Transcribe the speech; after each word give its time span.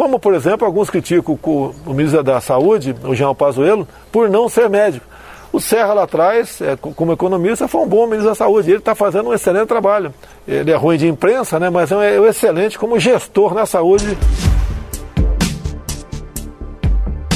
Como, 0.00 0.18
por 0.18 0.32
exemplo, 0.32 0.66
alguns 0.66 0.88
criticam 0.88 1.38
o, 1.42 1.74
o 1.84 1.92
ministro 1.92 2.22
da 2.22 2.40
Saúde, 2.40 2.96
o 3.04 3.14
Jean 3.14 3.34
Pazuello, 3.34 3.86
por 4.10 4.30
não 4.30 4.48
ser 4.48 4.66
médico. 4.70 5.04
O 5.52 5.60
Serra 5.60 5.92
lá 5.92 6.04
atrás, 6.04 6.58
é, 6.62 6.74
como 6.74 7.12
economista, 7.12 7.68
foi 7.68 7.82
um 7.82 7.86
bom 7.86 8.06
ministro 8.06 8.30
da 8.30 8.34
Saúde. 8.34 8.70
Ele 8.70 8.78
está 8.78 8.94
fazendo 8.94 9.28
um 9.28 9.34
excelente 9.34 9.68
trabalho. 9.68 10.14
Ele 10.48 10.70
é 10.70 10.74
ruim 10.74 10.96
de 10.96 11.06
imprensa, 11.06 11.60
né, 11.60 11.68
mas 11.68 11.92
é, 11.92 12.16
é 12.16 12.28
excelente 12.30 12.78
como 12.78 12.98
gestor 12.98 13.52
na 13.52 13.66
saúde. 13.66 14.16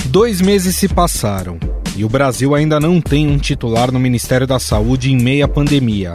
Dois 0.06 0.40
meses 0.40 0.74
se 0.74 0.88
passaram 0.88 1.58
e 1.94 2.02
o 2.02 2.08
Brasil 2.08 2.54
ainda 2.54 2.80
não 2.80 2.98
tem 2.98 3.28
um 3.28 3.36
titular 3.36 3.92
no 3.92 4.00
Ministério 4.00 4.46
da 4.46 4.58
Saúde 4.58 5.12
em 5.12 5.22
meia 5.22 5.46
pandemia, 5.46 6.14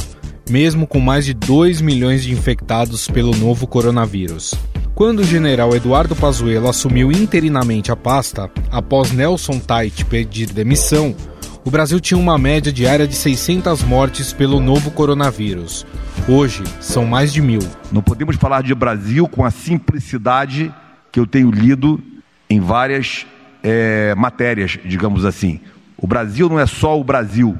mesmo 0.49 0.87
com 0.87 0.99
mais 0.99 1.27
de 1.27 1.35
2 1.35 1.79
milhões 1.79 2.23
de 2.23 2.33
infectados 2.33 3.07
pelo 3.07 3.35
novo 3.35 3.67
coronavírus. 3.67 4.55
Quando 4.99 5.19
o 5.21 5.23
general 5.23 5.73
Eduardo 5.73 6.13
Pazuello 6.13 6.67
assumiu 6.67 7.09
interinamente 7.09 7.89
a 7.89 7.95
pasta, 7.95 8.51
após 8.69 9.13
Nelson 9.13 9.57
Tait 9.57 10.03
pedir 10.03 10.47
demissão, 10.47 11.15
o 11.63 11.71
Brasil 11.71 12.01
tinha 12.01 12.17
uma 12.17 12.37
média 12.37 12.69
diária 12.69 13.07
de 13.07 13.15
600 13.15 13.81
mortes 13.83 14.33
pelo 14.33 14.59
novo 14.59 14.91
coronavírus. 14.91 15.87
Hoje, 16.27 16.65
são 16.81 17.05
mais 17.05 17.31
de 17.31 17.41
mil. 17.41 17.61
Não 17.93 18.01
podemos 18.01 18.35
falar 18.35 18.61
de 18.61 18.75
Brasil 18.75 19.25
com 19.29 19.45
a 19.45 19.51
simplicidade 19.51 20.69
que 21.13 21.19
eu 21.21 21.25
tenho 21.25 21.49
lido 21.49 22.03
em 22.49 22.59
várias 22.59 23.25
é, 23.63 24.13
matérias, 24.15 24.77
digamos 24.83 25.23
assim. 25.23 25.61
O 25.95 26.05
Brasil 26.05 26.49
não 26.49 26.59
é 26.59 26.65
só 26.65 26.99
o 26.99 27.05
Brasil. 27.05 27.57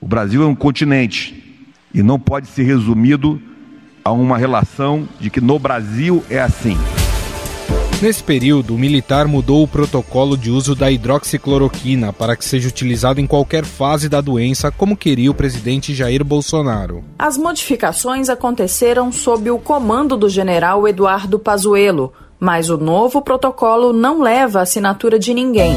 O 0.00 0.08
Brasil 0.08 0.42
é 0.42 0.46
um 0.46 0.54
continente 0.54 1.68
e 1.92 2.02
não 2.02 2.18
pode 2.18 2.46
ser 2.46 2.62
resumido 2.62 3.38
a 4.04 4.12
uma 4.12 4.36
relação 4.36 5.08
de 5.18 5.30
que 5.30 5.40
no 5.40 5.58
Brasil 5.58 6.24
é 6.30 6.40
assim. 6.40 6.76
Nesse 8.02 8.24
período, 8.24 8.74
o 8.74 8.78
militar 8.78 9.28
mudou 9.28 9.62
o 9.62 9.68
protocolo 9.68 10.34
de 10.34 10.50
uso 10.50 10.74
da 10.74 10.90
hidroxicloroquina 10.90 12.14
para 12.14 12.34
que 12.34 12.46
seja 12.46 12.66
utilizado 12.66 13.20
em 13.20 13.26
qualquer 13.26 13.62
fase 13.62 14.08
da 14.08 14.22
doença, 14.22 14.70
como 14.70 14.96
queria 14.96 15.30
o 15.30 15.34
presidente 15.34 15.94
Jair 15.94 16.24
Bolsonaro. 16.24 17.04
As 17.18 17.36
modificações 17.36 18.30
aconteceram 18.30 19.12
sob 19.12 19.50
o 19.50 19.58
comando 19.58 20.16
do 20.16 20.30
general 20.30 20.88
Eduardo 20.88 21.38
Pazuello, 21.38 22.10
mas 22.38 22.70
o 22.70 22.78
novo 22.78 23.20
protocolo 23.20 23.92
não 23.92 24.22
leva 24.22 24.60
a 24.60 24.62
assinatura 24.62 25.18
de 25.18 25.34
ninguém. 25.34 25.76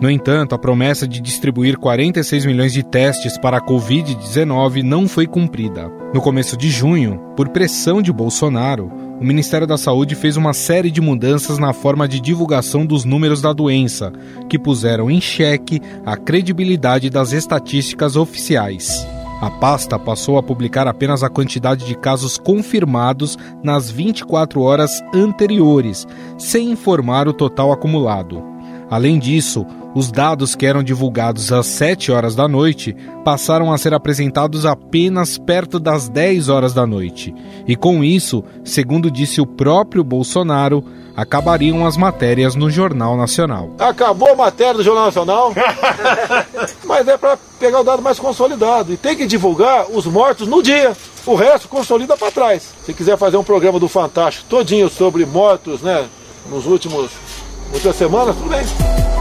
No 0.00 0.08
entanto, 0.08 0.54
a 0.54 0.58
promessa 0.58 1.08
de 1.08 1.20
distribuir 1.20 1.76
46 1.76 2.46
milhões 2.46 2.72
de 2.72 2.84
testes 2.84 3.36
para 3.36 3.56
a 3.56 3.60
Covid-19 3.60 4.82
não 4.82 5.08
foi 5.08 5.26
cumprida. 5.26 5.90
No 6.14 6.20
começo 6.20 6.56
de 6.56 6.70
junho, 6.70 7.20
por 7.36 7.48
pressão 7.48 8.00
de 8.00 8.12
Bolsonaro, 8.12 8.92
o 9.20 9.24
Ministério 9.24 9.66
da 9.66 9.76
Saúde 9.76 10.14
fez 10.14 10.36
uma 10.36 10.52
série 10.52 10.92
de 10.92 11.00
mudanças 11.00 11.58
na 11.58 11.72
forma 11.72 12.06
de 12.06 12.20
divulgação 12.20 12.86
dos 12.86 13.04
números 13.04 13.42
da 13.42 13.52
doença, 13.52 14.12
que 14.48 14.56
puseram 14.56 15.10
em 15.10 15.20
xeque 15.20 15.82
a 16.06 16.16
credibilidade 16.16 17.10
das 17.10 17.32
estatísticas 17.32 18.14
oficiais. 18.14 19.04
A 19.40 19.50
pasta 19.50 19.98
passou 19.98 20.38
a 20.38 20.42
publicar 20.42 20.86
apenas 20.86 21.24
a 21.24 21.28
quantidade 21.28 21.84
de 21.84 21.96
casos 21.96 22.38
confirmados 22.38 23.36
nas 23.64 23.90
24 23.90 24.60
horas 24.60 25.02
anteriores, 25.12 26.06
sem 26.38 26.70
informar 26.70 27.26
o 27.26 27.32
total 27.32 27.72
acumulado. 27.72 28.42
Além 28.90 29.18
disso, 29.18 29.66
os 29.94 30.10
dados 30.10 30.54
que 30.54 30.66
eram 30.66 30.82
divulgados 30.82 31.52
às 31.52 31.66
7 31.66 32.12
horas 32.12 32.34
da 32.34 32.46
noite 32.46 32.94
passaram 33.24 33.72
a 33.72 33.78
ser 33.78 33.94
apresentados 33.94 34.66
apenas 34.66 35.38
perto 35.38 35.78
das 35.80 36.08
10 36.08 36.48
horas 36.48 36.74
da 36.74 36.86
noite. 36.86 37.34
E 37.66 37.74
com 37.74 38.04
isso, 38.04 38.44
segundo 38.64 39.10
disse 39.10 39.40
o 39.40 39.46
próprio 39.46 40.04
Bolsonaro, 40.04 40.84
acabariam 41.16 41.84
as 41.84 41.96
matérias 41.96 42.54
no 42.54 42.70
Jornal 42.70 43.16
Nacional. 43.16 43.70
Acabou 43.78 44.32
a 44.32 44.36
matéria 44.36 44.74
do 44.74 44.84
Jornal 44.84 45.06
Nacional, 45.06 45.52
mas 46.84 47.08
é 47.08 47.16
para 47.16 47.36
pegar 47.58 47.80
o 47.80 47.84
dado 47.84 48.02
mais 48.02 48.18
consolidado. 48.20 48.92
E 48.92 48.96
tem 48.96 49.16
que 49.16 49.26
divulgar 49.26 49.86
os 49.90 50.06
mortos 50.06 50.46
no 50.46 50.62
dia. 50.62 50.96
O 51.26 51.34
resto 51.34 51.68
consolida 51.68 52.16
para 52.16 52.30
trás. 52.30 52.72
Se 52.84 52.94
quiser 52.94 53.18
fazer 53.18 53.36
um 53.36 53.44
programa 53.44 53.80
do 53.80 53.88
Fantástico 53.88 54.46
todinho 54.48 54.88
sobre 54.88 55.26
mortos, 55.26 55.82
né, 55.82 56.06
nos 56.48 56.66
últimos 56.66 57.10
muitas 57.70 57.96
semanas, 57.96 58.36
tudo 58.36 58.48
bem. 58.48 59.17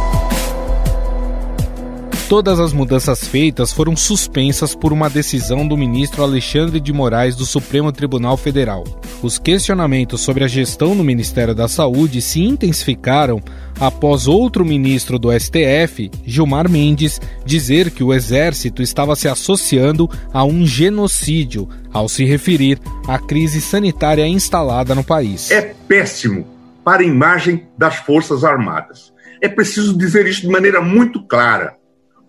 Todas 2.30 2.60
as 2.60 2.74
mudanças 2.74 3.26
feitas 3.26 3.72
foram 3.72 3.96
suspensas 3.96 4.76
por 4.76 4.92
uma 4.92 5.10
decisão 5.10 5.66
do 5.66 5.78
ministro 5.78 6.22
Alexandre 6.22 6.78
de 6.78 6.92
Moraes 6.92 7.38
do 7.38 7.46
Supremo 7.46 7.90
Tribunal 7.90 8.36
Federal. 8.36 8.84
Os 9.24 9.40
questionamentos 9.40 10.20
sobre 10.20 10.44
a 10.44 10.48
gestão 10.48 10.94
no 10.94 11.06
Ministério 11.06 11.56
da 11.56 11.70
Saúde 11.70 12.22
se 12.22 12.44
intensificaram 12.44 13.42
após 13.80 14.28
outro 14.28 14.66
ministro 14.66 15.18
do 15.18 15.32
STF, 15.32 16.12
Gilmar 16.26 16.70
Mendes, 16.70 17.22
dizer 17.46 17.92
que 17.92 18.04
o 18.04 18.14
Exército 18.14 18.82
estava 18.82 19.16
se 19.16 19.30
associando 19.30 20.10
a 20.34 20.44
um 20.44 20.66
genocídio 20.66 21.70
ao 21.94 22.10
se 22.10 22.26
referir 22.26 22.78
à 23.08 23.18
crise 23.18 23.62
sanitária 23.62 24.28
instalada 24.28 24.94
no 24.94 25.04
país. 25.04 25.50
É 25.50 25.74
péssimo 25.88 26.46
para 26.84 27.04
a 27.04 27.06
imagem 27.06 27.64
das 27.78 27.96
Forças 27.96 28.44
Armadas. 28.44 29.14
É 29.42 29.48
preciso 29.48 29.98
dizer 29.98 30.28
isso 30.28 30.42
de 30.42 30.50
maneira 30.50 30.82
muito 30.82 31.24
clara 31.24 31.77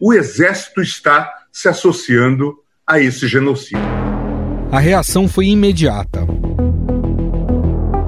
o 0.01 0.13
exército 0.13 0.81
está 0.81 1.29
se 1.51 1.69
associando 1.69 2.55
a 2.87 3.01
esse 3.01 3.27
genocídio. 3.27 3.83
A 4.71 4.79
reação 4.79 5.27
foi 5.29 5.47
imediata. 5.47 6.25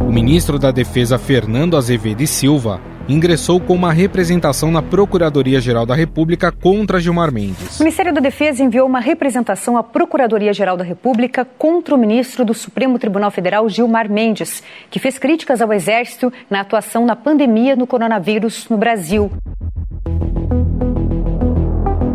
O 0.06 0.12
ministro 0.12 0.58
da 0.58 0.70
Defesa, 0.70 1.18
Fernando 1.18 1.76
Azevedo 1.76 2.20
e 2.20 2.26
Silva, 2.26 2.80
ingressou 3.08 3.60
com 3.60 3.74
uma 3.74 3.92
representação 3.92 4.70
na 4.70 4.82
Procuradoria-Geral 4.82 5.84
da 5.84 5.94
República 5.94 6.52
contra 6.52 7.00
Gilmar 7.00 7.32
Mendes. 7.32 7.80
O 7.80 7.82
Ministério 7.82 8.12
da 8.12 8.20
Defesa 8.20 8.62
enviou 8.62 8.86
uma 8.86 9.00
representação 9.00 9.76
à 9.76 9.82
Procuradoria-Geral 9.82 10.76
da 10.76 10.84
República 10.84 11.44
contra 11.44 11.94
o 11.94 11.98
ministro 11.98 12.44
do 12.44 12.54
Supremo 12.54 12.98
Tribunal 12.98 13.30
Federal, 13.30 13.68
Gilmar 13.68 14.10
Mendes, 14.10 14.62
que 14.90 14.98
fez 14.98 15.18
críticas 15.18 15.60
ao 15.60 15.72
Exército 15.72 16.32
na 16.48 16.60
atuação 16.60 17.04
na 17.04 17.16
pandemia 17.16 17.74
no 17.74 17.86
coronavírus 17.86 18.68
no 18.68 18.76
Brasil. 18.76 19.30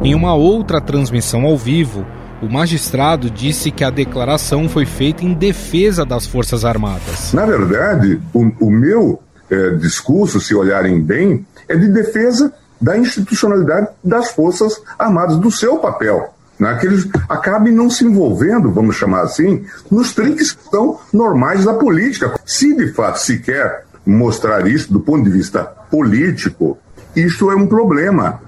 Em 0.06 0.14
uma 0.14 0.36
outra 0.36 0.80
transmissão 0.80 1.46
ao 1.46 1.58
vivo, 1.58 2.06
o 2.40 2.46
magistrado 2.46 3.28
disse 3.28 3.72
que 3.72 3.84
a 3.84 3.90
declaração 3.90 4.70
foi 4.70 4.86
feita 4.86 5.26
em 5.26 5.34
defesa 5.34 6.06
das 6.06 6.28
Forças 6.28 6.64
Armadas. 6.64 7.34
Na 7.34 7.44
verdade, 7.44 8.22
o, 8.32 8.52
o 8.60 8.70
meu 8.70 9.20
é, 9.50 9.72
discurso, 9.72 10.40
se 10.40 10.54
olharem 10.54 11.02
bem, 11.02 11.44
é 11.68 11.76
de 11.76 11.88
defesa 11.88 12.54
da 12.80 12.96
institucionalidade 12.96 13.88
das 14.04 14.30
Forças 14.30 14.80
Armadas, 15.00 15.40
do 15.40 15.50
seu 15.50 15.80
papel. 15.80 16.36
Né? 16.60 16.78
Que 16.80 16.86
eles 16.86 17.10
acabem 17.28 17.74
não 17.74 17.90
se 17.90 18.06
envolvendo, 18.06 18.72
vamos 18.72 18.96
chamar 18.98 19.22
assim, 19.24 19.66
nos 19.90 20.14
trinques 20.14 20.52
que 20.52 20.70
são 20.70 21.00
normais 21.12 21.66
da 21.66 21.74
política. 21.74 22.40
Se 22.46 22.76
de 22.78 22.94
fato 22.94 23.18
se 23.18 23.40
quer 23.40 23.86
mostrar 24.06 24.68
isso 24.68 24.94
do 24.94 25.00
ponto 25.00 25.24
de 25.24 25.32
vista 25.32 25.64
político, 25.90 26.78
isso 27.16 27.50
é 27.50 27.56
um 27.56 27.66
problema 27.66 28.45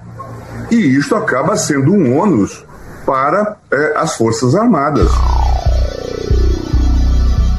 e 0.70 0.76
isto 0.76 1.14
acaba 1.14 1.56
sendo 1.56 1.92
um 1.92 2.18
ônus 2.18 2.64
para 3.06 3.56
é, 3.70 3.94
as 3.96 4.16
Forças 4.16 4.54
Armadas. 4.54 5.08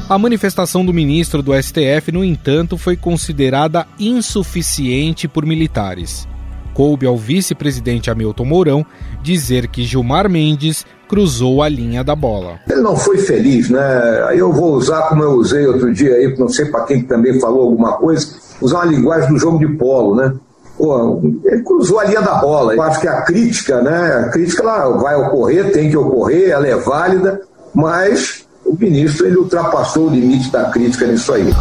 A 0.08 0.18
manifestação 0.18 0.84
do 0.84 0.92
ministro 0.92 1.40
do 1.42 1.52
STF, 1.54 2.10
no 2.12 2.24
entanto, 2.24 2.76
foi 2.76 2.96
considerada 2.96 3.86
insuficiente 3.98 5.28
por 5.28 5.46
militares. 5.46 6.26
Coube 6.74 7.06
ao 7.06 7.16
vice-presidente 7.16 8.10
Hamilton 8.10 8.44
Mourão 8.44 8.86
dizer 9.22 9.68
que 9.68 9.84
Gilmar 9.84 10.28
Mendes 10.28 10.84
cruzou 11.08 11.62
a 11.62 11.68
linha 11.68 12.02
da 12.04 12.14
bola. 12.14 12.58
Ele 12.68 12.80
não 12.80 12.96
foi 12.96 13.18
feliz, 13.18 13.68
né? 13.68 14.24
Aí 14.28 14.38
eu 14.38 14.52
vou 14.52 14.74
usar 14.74 15.02
como 15.02 15.22
eu 15.22 15.32
usei 15.32 15.66
outro 15.66 15.92
dia 15.92 16.14
aí, 16.14 16.36
não 16.38 16.48
sei 16.48 16.66
para 16.66 16.84
quem 16.84 17.02
também 17.02 17.38
falou 17.40 17.62
alguma 17.62 17.92
coisa, 17.94 18.34
usar 18.60 18.78
uma 18.78 18.86
linguagem 18.86 19.28
do 19.32 19.38
jogo 19.38 19.58
de 19.58 19.68
polo, 19.76 20.14
né? 20.14 20.32
Pô, 20.80 21.20
ele 21.44 21.62
cruzou 21.62 22.00
a 22.00 22.04
linha 22.04 22.22
da 22.22 22.36
bola. 22.36 22.74
Eu 22.74 22.82
acho 22.82 23.02
que 23.02 23.06
a 23.06 23.20
crítica, 23.20 23.82
né? 23.82 24.24
A 24.26 24.28
crítica 24.30 24.62
ela 24.62 24.96
vai 24.96 25.14
ocorrer, 25.14 25.70
tem 25.72 25.90
que 25.90 25.96
ocorrer, 25.96 26.48
ela 26.48 26.66
é 26.66 26.74
válida, 26.74 27.38
mas 27.74 28.46
o 28.64 28.74
ministro 28.74 29.26
ele 29.26 29.36
ultrapassou 29.36 30.06
o 30.06 30.10
limite 30.10 30.50
da 30.50 30.70
crítica 30.70 31.06
nisso 31.06 31.34
aí. 31.34 31.52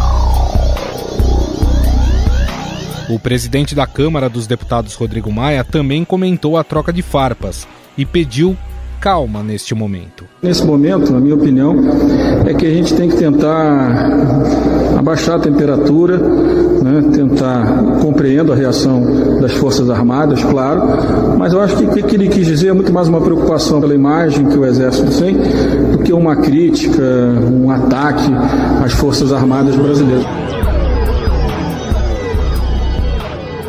O 3.10 3.20
presidente 3.20 3.76
da 3.76 3.86
Câmara 3.86 4.30
dos 4.30 4.48
Deputados, 4.48 4.96
Rodrigo 4.96 5.30
Maia, 5.30 5.66
também 5.66 6.06
comentou 6.06 6.56
a 6.56 6.64
troca 6.64 6.94
de 6.94 7.02
farpas 7.02 7.68
e 7.98 8.06
pediu 8.06 8.56
calma 9.02 9.42
neste 9.44 9.74
momento. 9.74 10.26
Nesse 10.42 10.64
momento, 10.64 11.12
na 11.12 11.20
minha 11.20 11.36
opinião, 11.36 11.76
é 12.46 12.54
que 12.54 12.66
a 12.66 12.70
gente 12.70 12.94
tem 12.94 13.10
que 13.10 13.18
tentar 13.18 14.12
abaixar 14.98 15.36
a 15.36 15.40
temperatura, 15.40 16.20
né, 16.90 17.10
tentar 17.14 17.66
compreendo 18.02 18.52
a 18.52 18.56
reação 18.56 19.40
das 19.40 19.54
Forças 19.54 19.90
Armadas, 19.90 20.44
claro, 20.44 20.82
mas 21.38 21.54
eu 21.54 21.62
acho 21.62 21.76
que 21.78 21.84
o 21.84 22.04
que 22.04 22.16
ele 22.16 22.28
quis 22.28 22.46
dizer 22.46 22.70
é 22.70 22.74
muito 22.74 22.92
mais 22.92 23.08
uma 23.08 23.22
preocupação 23.22 23.80
pela 23.80 23.94
imagem 23.94 24.46
que 24.46 24.58
o 24.58 24.66
Exército 24.66 25.12
tem 25.20 25.36
do 25.92 26.00
que 26.00 26.12
uma 26.12 26.36
crítica, 26.36 27.02
um 27.52 27.70
ataque 27.70 28.32
às 28.84 28.94
Forças 28.94 29.32
Armadas 29.32 29.76
brasileiras. 29.76 30.26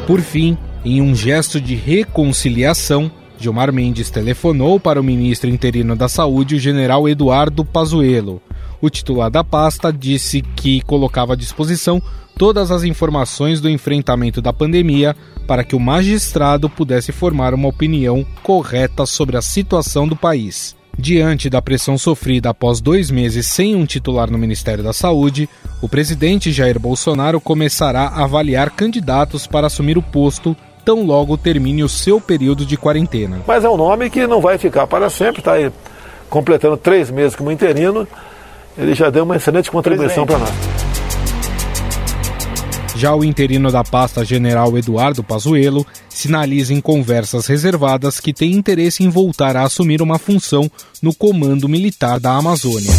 Por 0.06 0.20
fim, 0.20 0.56
em 0.84 1.00
um 1.00 1.14
gesto 1.14 1.60
de 1.60 1.74
reconciliação, 1.74 3.10
Gilmar 3.38 3.72
Mendes 3.72 4.10
telefonou 4.10 4.80
para 4.80 5.00
o 5.00 5.04
ministro 5.04 5.48
interino 5.48 5.94
da 5.94 6.08
Saúde, 6.08 6.56
o 6.56 6.58
general 6.58 7.08
Eduardo 7.08 7.64
Pazuello. 7.64 8.42
O 8.82 8.88
titular 8.88 9.30
da 9.30 9.44
pasta 9.44 9.92
disse 9.92 10.40
que 10.40 10.80
colocava 10.82 11.34
à 11.34 11.36
disposição 11.36 12.02
todas 12.36 12.70
as 12.70 12.82
informações 12.84 13.60
do 13.60 13.68
enfrentamento 13.68 14.40
da 14.40 14.52
pandemia 14.52 15.14
para 15.46 15.62
que 15.62 15.76
o 15.76 15.80
magistrado 15.80 16.70
pudesse 16.70 17.12
formar 17.12 17.52
uma 17.52 17.68
opinião 17.68 18.24
correta 18.42 19.04
sobre 19.04 19.36
a 19.36 19.42
situação 19.42 20.08
do 20.08 20.16
país. 20.16 20.74
Diante 20.98 21.48
da 21.48 21.62
pressão 21.62 21.96
sofrida 21.96 22.50
após 22.50 22.80
dois 22.80 23.10
meses 23.10 23.46
sem 23.46 23.76
um 23.76 23.84
titular 23.84 24.30
no 24.30 24.38
Ministério 24.38 24.82
da 24.82 24.92
Saúde, 24.92 25.48
o 25.82 25.88
presidente 25.88 26.50
Jair 26.50 26.78
Bolsonaro 26.78 27.40
começará 27.40 28.02
a 28.02 28.24
avaliar 28.24 28.70
candidatos 28.70 29.46
para 29.46 29.66
assumir 29.66 29.96
o 29.98 30.02
posto 30.02 30.56
tão 30.84 31.04
logo 31.04 31.36
termine 31.36 31.84
o 31.84 31.88
seu 31.88 32.20
período 32.20 32.64
de 32.64 32.76
quarentena. 32.76 33.40
Mas 33.46 33.64
é 33.64 33.68
um 33.68 33.76
nome 33.76 34.08
que 34.10 34.26
não 34.26 34.40
vai 34.40 34.58
ficar 34.58 34.86
para 34.86 35.10
sempre, 35.10 35.40
está 35.40 35.52
aí 35.52 35.70
completando 36.28 36.76
três 36.76 37.10
meses 37.10 37.36
como 37.36 37.50
interino. 37.50 38.06
Ele 38.80 38.94
já 38.94 39.10
deu 39.10 39.24
uma 39.24 39.36
excelente 39.36 39.70
contribuição 39.70 40.24
para 40.24 40.38
nós. 40.38 40.50
Já 42.96 43.14
o 43.14 43.22
interino 43.22 43.70
da 43.70 43.84
pasta 43.84 44.24
general 44.24 44.76
Eduardo 44.76 45.22
Pazuello 45.22 45.86
sinaliza 46.08 46.74
em 46.74 46.80
conversas 46.80 47.46
reservadas 47.46 48.20
que 48.20 48.32
tem 48.32 48.52
interesse 48.52 49.02
em 49.04 49.08
voltar 49.08 49.56
a 49.56 49.62
assumir 49.62 50.02
uma 50.02 50.18
função 50.18 50.70
no 51.02 51.14
comando 51.14 51.68
militar 51.68 52.18
da 52.18 52.32
Amazônia. 52.32 52.90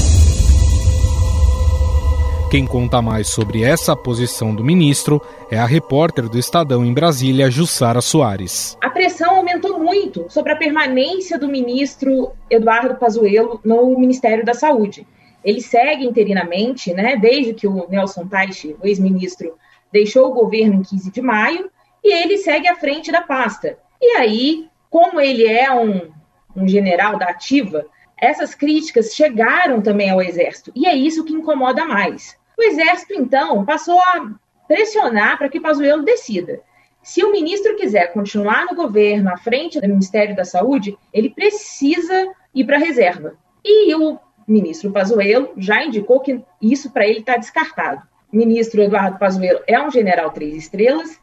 Quem 2.49 2.65
conta 2.65 3.01
mais 3.01 3.29
sobre 3.29 3.63
essa 3.63 3.95
posição 3.95 4.53
do 4.53 4.63
ministro 4.63 5.21
é 5.49 5.57
a 5.57 5.65
repórter 5.65 6.27
do 6.27 6.37
Estadão 6.37 6.83
em 6.83 6.93
Brasília, 6.93 7.49
Jussara 7.49 8.01
Soares. 8.01 8.77
A 8.81 8.89
pressão 8.89 9.37
aumentou 9.37 9.79
muito 9.79 10.25
sobre 10.29 10.51
a 10.51 10.55
permanência 10.57 11.39
do 11.39 11.47
ministro 11.47 12.31
Eduardo 12.49 12.95
Pazuello 12.95 13.59
no 13.63 13.97
Ministério 13.97 14.45
da 14.45 14.53
Saúde. 14.53 15.07
Ele 15.43 15.61
segue 15.61 16.05
interinamente, 16.05 16.93
né, 16.93 17.15
desde 17.15 17.53
que 17.53 17.67
o 17.67 17.87
Nelson 17.89 18.27
Teich, 18.27 18.75
o 18.81 18.87
ex-ministro, 18.87 19.57
deixou 19.91 20.29
o 20.29 20.33
governo 20.33 20.75
em 20.75 20.83
15 20.83 21.11
de 21.11 21.21
maio, 21.21 21.71
e 22.03 22.13
ele 22.13 22.37
segue 22.37 22.67
à 22.67 22.75
frente 22.75 23.11
da 23.11 23.21
pasta. 23.21 23.77
E 24.01 24.17
aí, 24.17 24.67
como 24.89 25.19
ele 25.19 25.47
é 25.47 25.71
um, 25.71 26.11
um 26.55 26.67
general 26.67 27.17
da 27.17 27.25
ativa, 27.25 27.85
essas 28.17 28.53
críticas 28.53 29.13
chegaram 29.13 29.81
também 29.81 30.09
ao 30.09 30.21
Exército. 30.21 30.71
E 30.75 30.87
é 30.87 30.95
isso 30.95 31.25
que 31.25 31.33
incomoda 31.33 31.85
mais. 31.85 32.37
O 32.57 32.61
Exército, 32.61 33.13
então, 33.15 33.65
passou 33.65 33.99
a 33.99 34.31
pressionar 34.67 35.37
para 35.37 35.49
que 35.49 35.59
Pazuello 35.59 36.03
decida. 36.03 36.61
Se 37.01 37.23
o 37.23 37.31
ministro 37.31 37.75
quiser 37.75 38.13
continuar 38.13 38.65
no 38.65 38.75
governo, 38.75 39.31
à 39.31 39.37
frente 39.37 39.81
do 39.81 39.87
Ministério 39.87 40.35
da 40.35 40.45
Saúde, 40.45 40.95
ele 41.11 41.31
precisa 41.31 42.31
ir 42.53 42.63
para 42.63 42.77
a 42.77 42.79
reserva. 42.79 43.35
E 43.65 43.93
o 43.95 44.19
ministro 44.47 44.91
Pazuello 44.91 45.51
já 45.57 45.83
indicou 45.83 46.19
que 46.19 46.41
isso 46.61 46.91
para 46.91 47.07
ele 47.07 47.19
está 47.19 47.37
descartado. 47.37 48.01
O 48.31 48.37
ministro 48.37 48.81
Eduardo 48.81 49.19
Pazuello 49.19 49.61
é 49.67 49.79
um 49.81 49.91
general 49.91 50.31
três 50.31 50.55
estrelas 50.55 51.19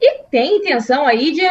e 0.00 0.22
tem 0.30 0.56
intenção 0.56 1.06
aí 1.06 1.32
de 1.32 1.42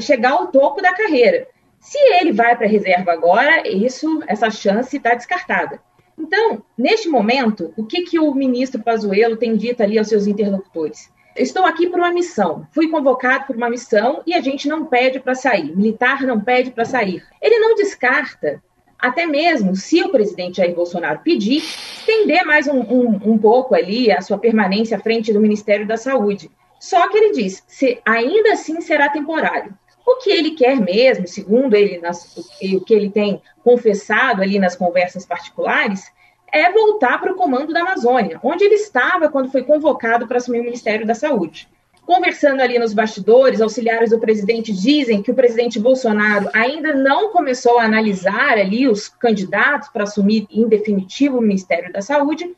chegar 0.00 0.32
ao 0.32 0.48
topo 0.48 0.80
da 0.82 0.94
carreira. 0.94 1.46
Se 1.78 1.98
ele 1.98 2.32
vai 2.32 2.56
para 2.56 2.66
a 2.66 2.68
reserva 2.68 3.12
agora, 3.12 3.66
isso, 3.66 4.22
essa 4.26 4.50
chance 4.50 4.96
está 4.96 5.14
descartada. 5.14 5.80
Então, 6.18 6.62
neste 6.76 7.08
momento, 7.08 7.72
o 7.76 7.86
que, 7.86 8.02
que 8.02 8.18
o 8.18 8.34
ministro 8.34 8.82
Pazuello 8.82 9.36
tem 9.36 9.56
dito 9.56 9.82
ali 9.82 9.98
aos 9.98 10.08
seus 10.08 10.26
interlocutores? 10.26 11.10
Estou 11.34 11.64
aqui 11.64 11.88
por 11.88 11.98
uma 11.98 12.12
missão. 12.12 12.66
Fui 12.72 12.88
convocado 12.88 13.46
por 13.46 13.56
uma 13.56 13.70
missão 13.70 14.22
e 14.26 14.34
a 14.34 14.40
gente 14.40 14.68
não 14.68 14.84
pede 14.84 15.18
para 15.20 15.34
sair. 15.34 15.74
Militar 15.74 16.22
não 16.22 16.38
pede 16.38 16.70
para 16.70 16.84
sair. 16.84 17.24
Ele 17.40 17.58
não 17.58 17.74
descarta, 17.74 18.62
até 19.00 19.26
mesmo 19.26 19.74
se 19.74 20.02
o 20.02 20.10
presidente 20.10 20.58
Jair 20.58 20.74
Bolsonaro 20.74 21.20
pedir, 21.20 21.58
estender 21.58 22.44
mais 22.44 22.66
um, 22.68 22.80
um, 22.80 23.20
um 23.32 23.38
pouco 23.38 23.74
ali 23.74 24.10
a 24.10 24.20
sua 24.20 24.38
permanência 24.38 24.96
à 24.96 25.00
frente 25.00 25.32
do 25.32 25.40
Ministério 25.40 25.86
da 25.86 25.96
Saúde. 25.96 26.50
Só 26.78 27.08
que 27.08 27.18
ele 27.18 27.32
diz, 27.32 27.62
se, 27.66 28.00
ainda 28.04 28.52
assim 28.52 28.80
será 28.80 29.08
temporário. 29.08 29.74
O 30.06 30.16
que 30.16 30.30
ele 30.30 30.52
quer 30.52 30.80
mesmo, 30.80 31.28
segundo 31.28 31.74
ele, 31.74 31.98
nas, 31.98 32.36
o 32.36 32.80
que 32.80 32.94
ele 32.94 33.10
tem 33.10 33.40
confessado 33.62 34.42
ali 34.42 34.58
nas 34.58 34.74
conversas 34.74 35.26
particulares, 35.26 36.10
é 36.52 36.72
voltar 36.72 37.20
para 37.20 37.32
o 37.32 37.36
comando 37.36 37.72
da 37.72 37.82
Amazônia, 37.82 38.40
onde 38.42 38.64
ele 38.64 38.74
estava 38.74 39.28
quando 39.28 39.52
foi 39.52 39.62
convocado 39.62 40.26
para 40.26 40.38
assumir 40.38 40.60
o 40.60 40.64
Ministério 40.64 41.06
da 41.06 41.14
Saúde. 41.14 41.68
Conversando 42.10 42.60
ali 42.60 42.76
nos 42.76 42.92
bastidores, 42.92 43.60
auxiliares 43.60 44.10
do 44.10 44.18
presidente 44.18 44.72
dizem 44.72 45.22
que 45.22 45.30
o 45.30 45.34
presidente 45.34 45.78
Bolsonaro 45.78 46.48
ainda 46.52 46.92
não 46.92 47.30
começou 47.30 47.78
a 47.78 47.84
analisar 47.84 48.58
ali 48.58 48.88
os 48.88 49.06
candidatos 49.06 49.88
para 49.90 50.02
assumir 50.02 50.44
em 50.50 50.66
definitivo 50.66 51.38
o 51.38 51.40
Ministério 51.40 51.92
da 51.92 52.02
Saúde, 52.02 52.52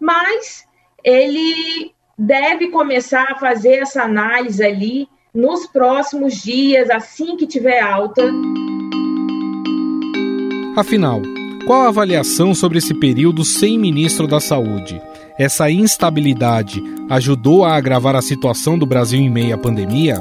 mas 0.00 0.66
ele 1.04 1.92
deve 2.16 2.68
começar 2.68 3.26
a 3.30 3.38
fazer 3.38 3.74
essa 3.74 4.04
análise 4.04 4.64
ali 4.64 5.06
nos 5.34 5.66
próximos 5.66 6.42
dias, 6.42 6.88
assim 6.88 7.36
que 7.36 7.46
tiver 7.46 7.80
alta. 7.80 8.22
Afinal, 10.78 11.20
qual 11.66 11.82
a 11.82 11.88
avaliação 11.88 12.54
sobre 12.54 12.78
esse 12.78 12.94
período 12.94 13.44
sem 13.44 13.78
ministro 13.78 14.26
da 14.26 14.40
Saúde? 14.40 14.98
Essa 15.36 15.68
instabilidade 15.68 16.80
ajudou 17.10 17.64
a 17.64 17.74
agravar 17.74 18.14
a 18.14 18.22
situação 18.22 18.78
do 18.78 18.86
Brasil 18.86 19.18
em 19.18 19.28
meio 19.28 19.52
à 19.52 19.58
pandemia? 19.58 20.20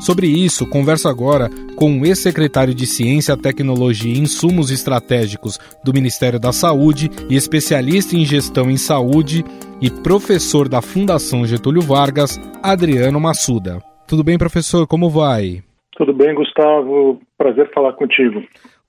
Sobre 0.00 0.28
isso, 0.28 0.64
converso 0.64 1.08
agora 1.08 1.50
com 1.74 1.98
o 1.98 2.06
ex-secretário 2.06 2.72
de 2.72 2.86
Ciência, 2.86 3.36
Tecnologia 3.36 4.14
e 4.14 4.18
Insumos 4.20 4.70
Estratégicos 4.70 5.58
do 5.84 5.92
Ministério 5.92 6.38
da 6.38 6.52
Saúde 6.52 7.10
e 7.28 7.34
especialista 7.34 8.14
em 8.14 8.24
gestão 8.24 8.70
em 8.70 8.76
saúde 8.76 9.44
e 9.82 9.90
professor 9.90 10.68
da 10.68 10.80
Fundação 10.80 11.44
Getúlio 11.44 11.82
Vargas, 11.82 12.38
Adriano 12.62 13.18
Massuda. 13.18 13.80
Tudo 14.06 14.22
bem, 14.22 14.38
professor? 14.38 14.86
Como 14.86 15.10
vai? 15.10 15.64
Tudo 15.96 16.12
bem, 16.12 16.32
Gustavo. 16.32 17.20
Prazer 17.36 17.68
falar 17.74 17.92
contigo. 17.94 18.40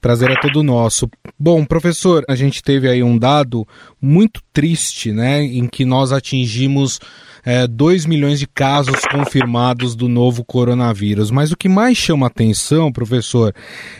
Prazer 0.01 0.31
é 0.31 0.39
todo 0.39 0.63
nosso. 0.63 1.09
Bom, 1.37 1.65
professor, 1.65 2.23
a 2.27 2.35
gente 2.35 2.63
teve 2.63 2.87
aí 2.87 3.03
um 3.03 3.17
dado 3.17 3.67
muito 4.01 4.41
triste, 4.53 5.11
né, 5.11 5.43
em 5.43 5.67
que 5.67 5.83
nós 5.83 6.13
atingimos 6.13 6.99
é, 7.45 7.67
2 7.67 8.05
milhões 8.05 8.39
de 8.39 8.47
casos 8.47 9.01
confirmados 9.11 9.95
do 9.95 10.07
novo 10.07 10.43
coronavírus. 10.43 11.31
Mas 11.31 11.51
o 11.51 11.57
que 11.57 11.69
mais 11.69 11.97
chama 11.97 12.27
atenção, 12.27 12.91
professor, 12.91 13.53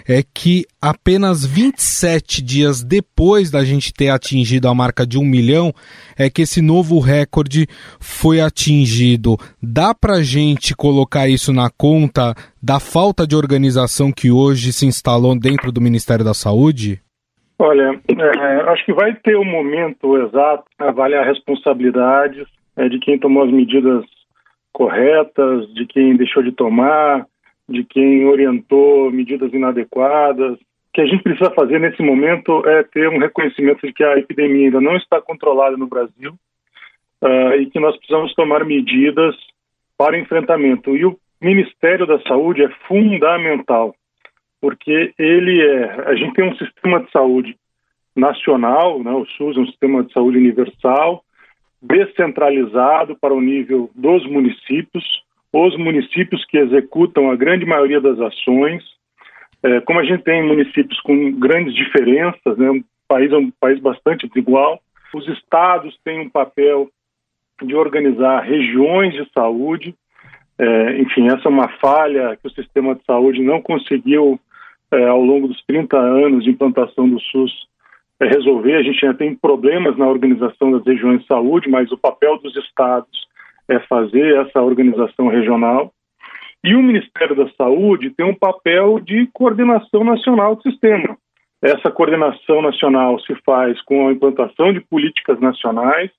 é 0.07 0.23
que 0.33 0.65
apenas 0.81 1.45
27 1.45 2.41
dias 2.41 2.83
depois 2.83 3.51
da 3.51 3.63
gente 3.63 3.93
ter 3.93 4.09
atingido 4.09 4.67
a 4.67 4.75
marca 4.75 5.05
de 5.05 5.17
um 5.17 5.25
milhão, 5.25 5.73
é 6.17 6.29
que 6.29 6.43
esse 6.43 6.61
novo 6.61 6.99
recorde 6.99 7.67
foi 7.99 8.41
atingido. 8.41 9.37
Dá 9.61 9.93
para 9.93 10.23
gente 10.23 10.75
colocar 10.75 11.27
isso 11.27 11.51
na 11.53 11.69
conta 11.69 12.35
da 12.61 12.79
falta 12.79 13.25
de 13.25 13.35
organização 13.35 14.11
que 14.11 14.31
hoje 14.31 14.73
se 14.73 14.85
instalou 14.85 15.37
dentro 15.37 15.71
do 15.71 15.81
Ministério 15.81 16.25
da 16.25 16.33
Saúde? 16.33 17.01
Olha, 17.61 17.99
é, 18.07 18.71
acho 18.71 18.85
que 18.85 18.93
vai 18.93 19.13
ter 19.15 19.35
o 19.35 19.41
um 19.41 19.45
momento 19.45 20.17
exato 20.17 20.63
avaliar 20.77 21.25
responsabilidades, 21.25 22.47
é, 22.77 22.87
de 22.87 22.99
quem 22.99 23.19
tomou 23.19 23.43
as 23.43 23.51
medidas 23.51 24.05
corretas, 24.71 25.67
de 25.73 25.85
quem 25.85 26.15
deixou 26.15 26.41
de 26.41 26.53
tomar, 26.53 27.25
de 27.67 27.83
quem 27.83 28.25
orientou 28.25 29.11
medidas 29.11 29.53
inadequadas. 29.53 30.53
O 30.53 30.59
que 30.93 31.01
a 31.01 31.05
gente 31.05 31.21
precisa 31.21 31.51
fazer 31.51 31.79
nesse 31.79 32.01
momento 32.01 32.65
é 32.65 32.83
ter 32.83 33.09
um 33.09 33.19
reconhecimento 33.19 33.85
de 33.85 33.91
que 33.91 34.05
a 34.05 34.17
epidemia 34.17 34.67
ainda 34.67 34.79
não 34.79 34.95
está 34.95 35.21
controlada 35.21 35.75
no 35.75 35.85
Brasil 35.85 36.33
uh, 37.21 37.53
e 37.59 37.65
que 37.65 37.79
nós 37.79 37.95
precisamos 37.97 38.33
tomar 38.35 38.63
medidas 38.63 39.35
para 39.97 40.17
enfrentamento. 40.17 40.95
E 40.95 41.05
o 41.05 41.17
Ministério 41.41 42.07
da 42.07 42.19
Saúde 42.21 42.63
é 42.63 42.69
fundamental, 42.87 43.93
porque 44.61 45.13
ele 45.17 45.61
é. 45.61 46.09
A 46.09 46.15
gente 46.15 46.33
tem 46.33 46.49
um 46.49 46.55
sistema 46.55 47.01
de 47.01 47.11
saúde 47.11 47.55
nacional, 48.15 49.01
né, 49.01 49.11
o 49.11 49.25
SUS 49.25 49.55
é 49.55 49.59
um 49.59 49.67
sistema 49.67 50.03
de 50.03 50.11
saúde 50.11 50.37
universal, 50.37 51.23
descentralizado 51.81 53.15
para 53.15 53.33
o 53.33 53.39
nível 53.39 53.89
dos 53.95 54.25
municípios, 54.27 55.03
os 55.53 55.77
municípios 55.77 56.43
que 56.45 56.57
executam 56.57 57.31
a 57.31 57.35
grande 57.35 57.65
maioria 57.65 58.01
das 58.01 58.19
ações. 58.19 58.83
É, 59.63 59.79
como 59.81 59.99
a 59.99 60.03
gente 60.03 60.23
tem 60.23 60.45
municípios 60.45 60.99
com 61.01 61.31
grandes 61.33 61.73
diferenças, 61.73 62.57
né, 62.57 62.69
um 62.69 62.83
país 63.07 63.31
é 63.31 63.37
um 63.37 63.51
país 63.59 63.79
bastante 63.79 64.27
desigual, 64.27 64.79
os 65.13 65.27
estados 65.27 65.97
têm 66.03 66.19
um 66.19 66.29
papel 66.29 66.89
de 67.61 67.75
organizar 67.75 68.41
regiões 68.41 69.13
de 69.13 69.27
saúde. 69.33 69.95
É, 70.57 70.97
enfim, 70.99 71.27
essa 71.27 71.47
é 71.47 71.49
uma 71.49 71.69
falha 71.79 72.37
que 72.37 72.47
o 72.47 72.51
sistema 72.51 72.95
de 72.95 73.03
saúde 73.05 73.41
não 73.41 73.61
conseguiu, 73.61 74.39
é, 74.91 75.05
ao 75.05 75.21
longo 75.21 75.47
dos 75.47 75.63
30 75.65 75.97
anos 75.97 76.43
de 76.43 76.49
implantação 76.49 77.07
do 77.09 77.19
SUS, 77.19 77.51
é, 78.19 78.27
resolver. 78.27 78.75
A 78.75 78.83
gente 78.83 79.03
ainda 79.05 79.17
tem 79.17 79.35
problemas 79.35 79.97
na 79.97 80.07
organização 80.07 80.71
das 80.71 80.85
regiões 80.85 81.21
de 81.21 81.27
saúde, 81.27 81.69
mas 81.69 81.91
o 81.91 81.97
papel 81.97 82.37
dos 82.39 82.55
estados 82.57 83.27
é 83.67 83.79
fazer 83.81 84.35
essa 84.37 84.61
organização 84.61 85.27
regional. 85.27 85.93
E 86.63 86.75
o 86.75 86.83
Ministério 86.83 87.35
da 87.35 87.49
Saúde 87.51 88.09
tem 88.09 88.25
um 88.25 88.35
papel 88.35 88.99
de 88.99 89.27
coordenação 89.31 90.03
nacional 90.03 90.55
do 90.55 90.63
sistema. 90.63 91.17
Essa 91.61 91.91
coordenação 91.91 92.61
nacional 92.61 93.19
se 93.19 93.35
faz 93.45 93.81
com 93.83 94.07
a 94.07 94.11
implantação 94.11 94.73
de 94.73 94.79
políticas 94.81 95.39
nacionais 95.39 96.09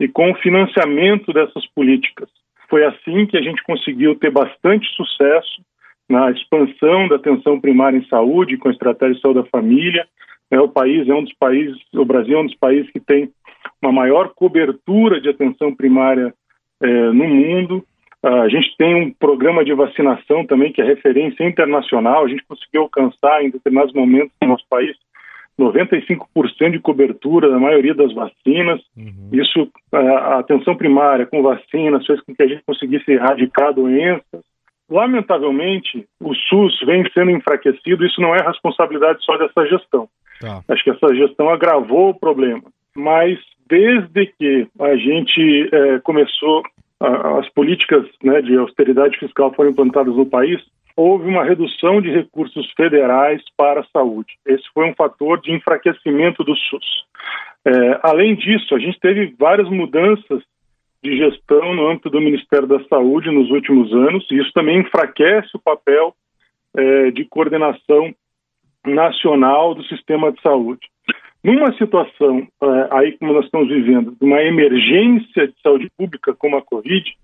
e 0.00 0.08
com 0.08 0.30
o 0.30 0.34
financiamento 0.36 1.32
dessas 1.32 1.66
políticas. 1.74 2.28
Foi 2.68 2.84
assim 2.84 3.26
que 3.26 3.36
a 3.36 3.42
gente 3.42 3.62
conseguiu 3.62 4.14
ter 4.14 4.30
bastante 4.30 4.86
sucesso 4.94 5.62
na 6.08 6.30
expansão 6.30 7.08
da 7.08 7.16
atenção 7.16 7.60
primária 7.60 7.98
em 7.98 8.06
saúde, 8.06 8.56
com 8.56 8.68
a 8.68 8.72
estratégia 8.72 9.14
de 9.14 9.20
saúde 9.20 9.42
da 9.42 9.48
família. 9.48 10.06
É, 10.50 10.58
o 10.60 10.68
país 10.68 11.08
é 11.08 11.14
um 11.14 11.22
dos 11.22 11.34
países, 11.34 11.76
o 11.92 12.04
Brasil 12.04 12.38
é 12.38 12.40
um 12.40 12.46
dos 12.46 12.56
países 12.56 12.90
que 12.90 13.00
tem 13.00 13.30
uma 13.82 13.92
maior 13.92 14.32
cobertura 14.34 15.20
de 15.20 15.28
atenção 15.28 15.74
primária 15.74 16.32
é, 16.82 16.86
no 16.86 17.28
mundo. 17.28 17.84
A 18.22 18.48
gente 18.48 18.74
tem 18.76 18.94
um 18.94 19.12
programa 19.12 19.64
de 19.64 19.72
vacinação 19.72 20.44
também 20.44 20.72
que 20.72 20.82
é 20.82 20.84
referência 20.84 21.44
internacional. 21.44 22.24
A 22.24 22.28
gente 22.28 22.44
conseguiu 22.48 22.82
alcançar 22.82 23.44
em 23.44 23.50
determinados 23.50 23.94
momentos 23.94 24.32
no 24.42 24.48
nosso 24.48 24.64
país 24.68 24.96
95% 25.58 26.70
de 26.70 26.78
cobertura 26.78 27.50
da 27.50 27.58
maioria 27.58 27.94
das 27.94 28.12
vacinas. 28.14 28.80
Uhum. 28.96 29.30
Isso, 29.32 29.68
a 29.92 30.38
atenção 30.38 30.76
primária 30.76 31.26
com 31.26 31.42
vacinas 31.42 32.06
fez 32.06 32.20
com 32.20 32.34
que 32.34 32.42
a 32.42 32.46
gente 32.46 32.62
conseguisse 32.64 33.10
erradicar 33.10 33.74
doenças. 33.74 34.42
Lamentavelmente, 34.90 36.06
o 36.20 36.34
SUS 36.34 36.80
vem 36.86 37.04
sendo 37.12 37.30
enfraquecido. 37.30 38.06
Isso 38.06 38.20
não 38.20 38.34
é 38.34 38.42
responsabilidade 38.42 39.24
só 39.24 39.36
dessa 39.36 39.66
gestão. 39.66 40.08
Tá. 40.40 40.62
Acho 40.68 40.84
que 40.84 40.90
essa 40.90 41.14
gestão 41.14 41.50
agravou 41.50 42.10
o 42.10 42.18
problema. 42.18 42.62
Mas 42.96 43.38
desde 43.68 44.26
que 44.26 44.66
a 44.80 44.96
gente 44.96 45.68
é, 45.72 45.98
começou 46.00 46.62
as 47.00 47.48
políticas 47.50 48.04
né, 48.22 48.42
de 48.42 48.56
austeridade 48.56 49.18
fiscal 49.18 49.52
foram 49.54 49.70
implantadas 49.70 50.16
no 50.16 50.26
país, 50.26 50.60
houve 50.96 51.28
uma 51.28 51.44
redução 51.44 52.00
de 52.00 52.10
recursos 52.10 52.68
federais 52.76 53.40
para 53.56 53.80
a 53.80 53.86
saúde. 53.92 54.34
Esse 54.44 54.64
foi 54.74 54.90
um 54.90 54.94
fator 54.96 55.40
de 55.40 55.52
enfraquecimento 55.52 56.42
do 56.42 56.56
SUS. 56.56 57.04
É, 57.64 58.00
além 58.02 58.34
disso, 58.34 58.74
a 58.74 58.80
gente 58.80 58.98
teve 58.98 59.32
várias 59.38 59.68
mudanças 59.68 60.42
de 61.02 61.16
gestão 61.16 61.74
no 61.74 61.88
âmbito 61.88 62.10
do 62.10 62.20
Ministério 62.20 62.66
da 62.66 62.82
Saúde 62.84 63.30
nos 63.30 63.50
últimos 63.50 63.92
anos, 63.92 64.26
e 64.30 64.38
isso 64.38 64.52
também 64.52 64.80
enfraquece 64.80 65.48
o 65.54 65.60
papel 65.60 66.14
é, 66.76 67.10
de 67.10 67.24
coordenação 67.24 68.12
nacional 68.84 69.74
do 69.74 69.84
sistema 69.84 70.32
de 70.32 70.40
saúde. 70.40 70.86
Numa 71.42 71.72
situação 71.76 72.46
é, 72.62 72.88
aí 72.90 73.12
como 73.18 73.32
nós 73.32 73.44
estamos 73.44 73.68
vivendo, 73.68 74.16
de 74.20 74.26
uma 74.26 74.42
emergência 74.42 75.48
de 75.48 75.54
saúde 75.62 75.90
pública 75.96 76.34
como 76.34 76.56
a 76.56 76.62
Covid, 76.62 77.16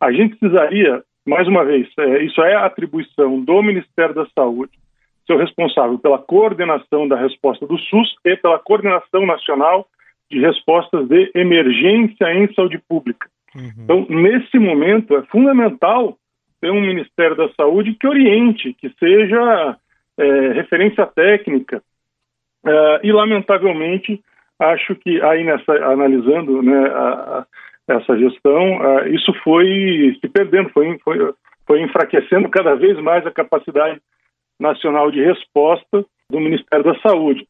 a 0.00 0.12
gente 0.12 0.36
precisaria 0.36 1.02
mais 1.26 1.48
uma 1.48 1.64
vez, 1.64 1.88
é, 1.98 2.22
isso 2.22 2.40
é 2.40 2.54
atribuição 2.54 3.40
do 3.40 3.62
Ministério 3.62 4.14
da 4.14 4.26
Saúde, 4.26 4.72
ser 5.26 5.36
responsável 5.36 5.98
pela 5.98 6.18
coordenação 6.18 7.08
da 7.08 7.16
resposta 7.16 7.66
do 7.66 7.76
SUS 7.76 8.14
e 8.24 8.36
pela 8.36 8.60
coordenação 8.60 9.26
nacional 9.26 9.88
de 10.30 10.40
respostas 10.40 11.08
de 11.08 11.30
emergência 11.34 12.32
em 12.32 12.52
saúde 12.54 12.78
pública. 12.88 13.28
Uhum. 13.54 13.70
Então, 13.78 14.06
nesse 14.08 14.58
momento, 14.58 15.16
é 15.16 15.22
fundamental 15.26 16.16
ter 16.60 16.70
um 16.70 16.80
Ministério 16.80 17.36
da 17.36 17.48
Saúde 17.54 17.94
que 17.94 18.06
oriente, 18.06 18.74
que 18.74 18.90
seja 18.98 19.76
é, 20.18 20.52
referência 20.52 21.06
técnica. 21.06 21.82
É, 22.64 23.00
e, 23.04 23.12
lamentavelmente, 23.12 24.20
acho 24.58 24.94
que 24.96 25.22
aí 25.22 25.44
nessa, 25.44 25.72
analisando 25.72 26.62
né, 26.62 26.86
a, 26.88 27.46
essa 27.88 28.18
gestão, 28.18 29.06
isso 29.06 29.32
foi 29.44 30.16
se 30.20 30.28
perdendo, 30.28 30.70
foi, 30.70 30.98
foi, 31.04 31.32
foi 31.66 31.82
enfraquecendo 31.82 32.48
cada 32.48 32.74
vez 32.74 32.98
mais 33.00 33.24
a 33.26 33.30
capacidade 33.30 34.00
nacional 34.58 35.10
de 35.10 35.22
resposta 35.22 36.04
do 36.30 36.40
Ministério 36.40 36.84
da 36.84 36.98
Saúde. 37.00 37.46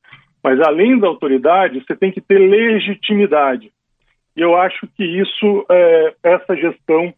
Mas 0.47 0.61
além 0.61 0.97
da 0.97 1.09
autoridade, 1.09 1.85
você 1.85 1.97
tem 1.97 2.13
que 2.13 2.21
ter 2.21 2.39
legitimidade. 2.39 3.73
E 4.37 4.41
eu 4.41 4.55
acho 4.55 4.87
que 4.97 5.03
isso, 5.03 5.67
é, 5.69 6.15
essa 6.23 6.55
gestão 6.55 7.13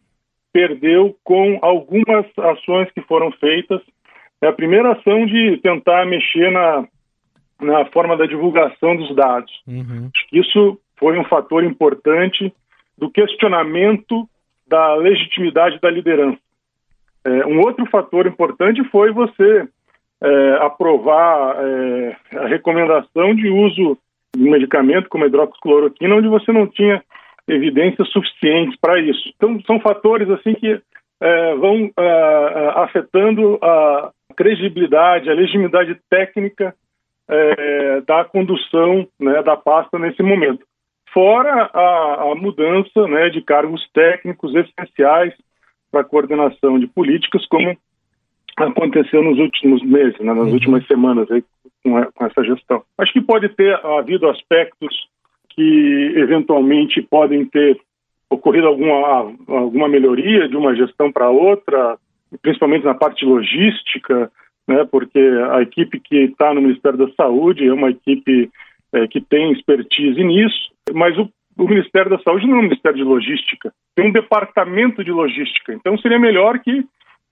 perdeu 0.51 1.15
com 1.23 1.59
algumas 1.61 2.25
ações 2.39 2.89
que 2.91 3.01
foram 3.01 3.31
feitas. 3.33 3.83
É 4.41 4.47
a 4.47 4.51
primeira 4.51 4.93
ação 4.93 5.27
de 5.27 5.59
tentar 5.61 6.07
mexer 6.07 6.51
na, 6.51 6.87
na 7.61 7.85
forma 7.91 8.17
da 8.17 8.25
divulgação 8.25 8.95
dos 8.95 9.15
dados. 9.15 9.53
Uhum. 9.67 10.09
Isso 10.33 10.79
foi 10.97 11.19
um 11.19 11.25
fator 11.25 11.63
importante 11.63 12.51
do 12.97 13.11
questionamento 13.11 14.27
da 14.67 14.95
legitimidade 14.95 15.79
da 15.79 15.91
liderança. 15.91 16.39
É, 17.23 17.45
um 17.45 17.59
outro 17.59 17.85
fator 17.91 18.25
importante 18.25 18.83
foi 18.85 19.11
você 19.11 19.67
é, 20.21 20.53
aprovar 20.61 21.55
é, 21.57 22.17
a 22.37 22.47
recomendação 22.47 23.33
de 23.35 23.49
uso 23.49 23.97
de 24.35 24.43
um 24.43 24.51
medicamento 24.51 25.09
como 25.09 25.23
a 25.23 25.27
hidroxicloroquina, 25.27 26.15
onde 26.15 26.27
você 26.27 26.51
não 26.51 26.67
tinha 26.67 27.01
evidências 27.47 28.07
suficientes 28.09 28.77
para 28.79 28.99
isso. 28.99 29.33
Então, 29.35 29.59
são 29.61 29.79
fatores 29.79 30.29
assim 30.29 30.53
que 30.53 30.79
é, 31.21 31.55
vão 31.55 31.89
é, 31.97 32.03
é, 32.03 32.71
afetando 32.75 33.57
a 33.61 34.11
credibilidade, 34.35 35.29
a 35.29 35.33
legitimidade 35.33 35.97
técnica 36.09 36.73
da 38.07 38.25
condução 38.25 39.07
né, 39.19 39.43
da 39.43 39.55
pasta 39.55 39.99
nesse 39.99 40.23
momento 40.23 40.65
fora 41.13 41.69
a, 41.73 42.31
a 42.31 42.35
mudança 42.35 43.07
né, 43.07 43.29
de 43.29 43.41
cargos 43.41 43.87
técnicos 43.93 44.53
essenciais 44.55 45.33
para 45.91 46.01
a 46.01 46.05
coordenação 46.05 46.79
de 46.79 46.87
políticas, 46.87 47.45
como 47.47 47.75
aconteceu 48.57 49.23
nos 49.23 49.39
últimos 49.39 49.83
meses, 49.83 50.17
né, 50.19 50.33
nas 50.33 50.47
uhum. 50.47 50.53
últimas 50.53 50.85
semanas 50.87 51.29
aí, 51.31 51.43
com, 51.83 51.97
a, 51.97 52.05
com, 52.11 52.25
essa 52.25 52.43
gestão. 52.43 52.83
Acho 52.97 53.13
que 53.13 53.21
pode 53.21 53.49
ter 53.49 53.73
havido 53.85 54.29
aspectos 54.29 55.07
que 55.49 56.13
eventualmente 56.15 57.01
podem 57.01 57.45
ter 57.45 57.79
ocorrido 58.29 58.67
alguma, 58.67 59.33
alguma 59.47 59.87
melhoria 59.87 60.47
de 60.47 60.55
uma 60.55 60.75
gestão 60.75 61.11
para 61.11 61.29
outra, 61.29 61.97
principalmente 62.41 62.85
na 62.85 62.93
parte 62.93 63.25
logística, 63.25 64.31
né, 64.67 64.85
porque 64.89 65.19
a 65.51 65.61
equipe 65.61 65.99
que 65.99 66.15
está 66.25 66.53
no 66.53 66.61
Ministério 66.61 66.97
da 66.97 67.11
Saúde 67.13 67.67
é 67.67 67.73
uma 67.73 67.89
equipe 67.89 68.49
é, 68.93 69.07
que 69.07 69.19
tem 69.19 69.51
expertise 69.51 70.23
nisso, 70.23 70.71
mas 70.93 71.17
o, 71.17 71.29
o 71.57 71.67
Ministério 71.67 72.09
da 72.09 72.19
Saúde 72.19 72.47
não 72.47 72.57
é 72.57 72.59
um 72.59 72.63
Ministério 72.63 72.97
de 72.97 73.03
Logística, 73.03 73.73
tem 73.95 74.07
um 74.07 74.11
departamento 74.11 75.03
de 75.03 75.11
logística. 75.11 75.73
Então 75.73 75.97
seria 75.97 76.19
melhor 76.19 76.59
que 76.59 76.85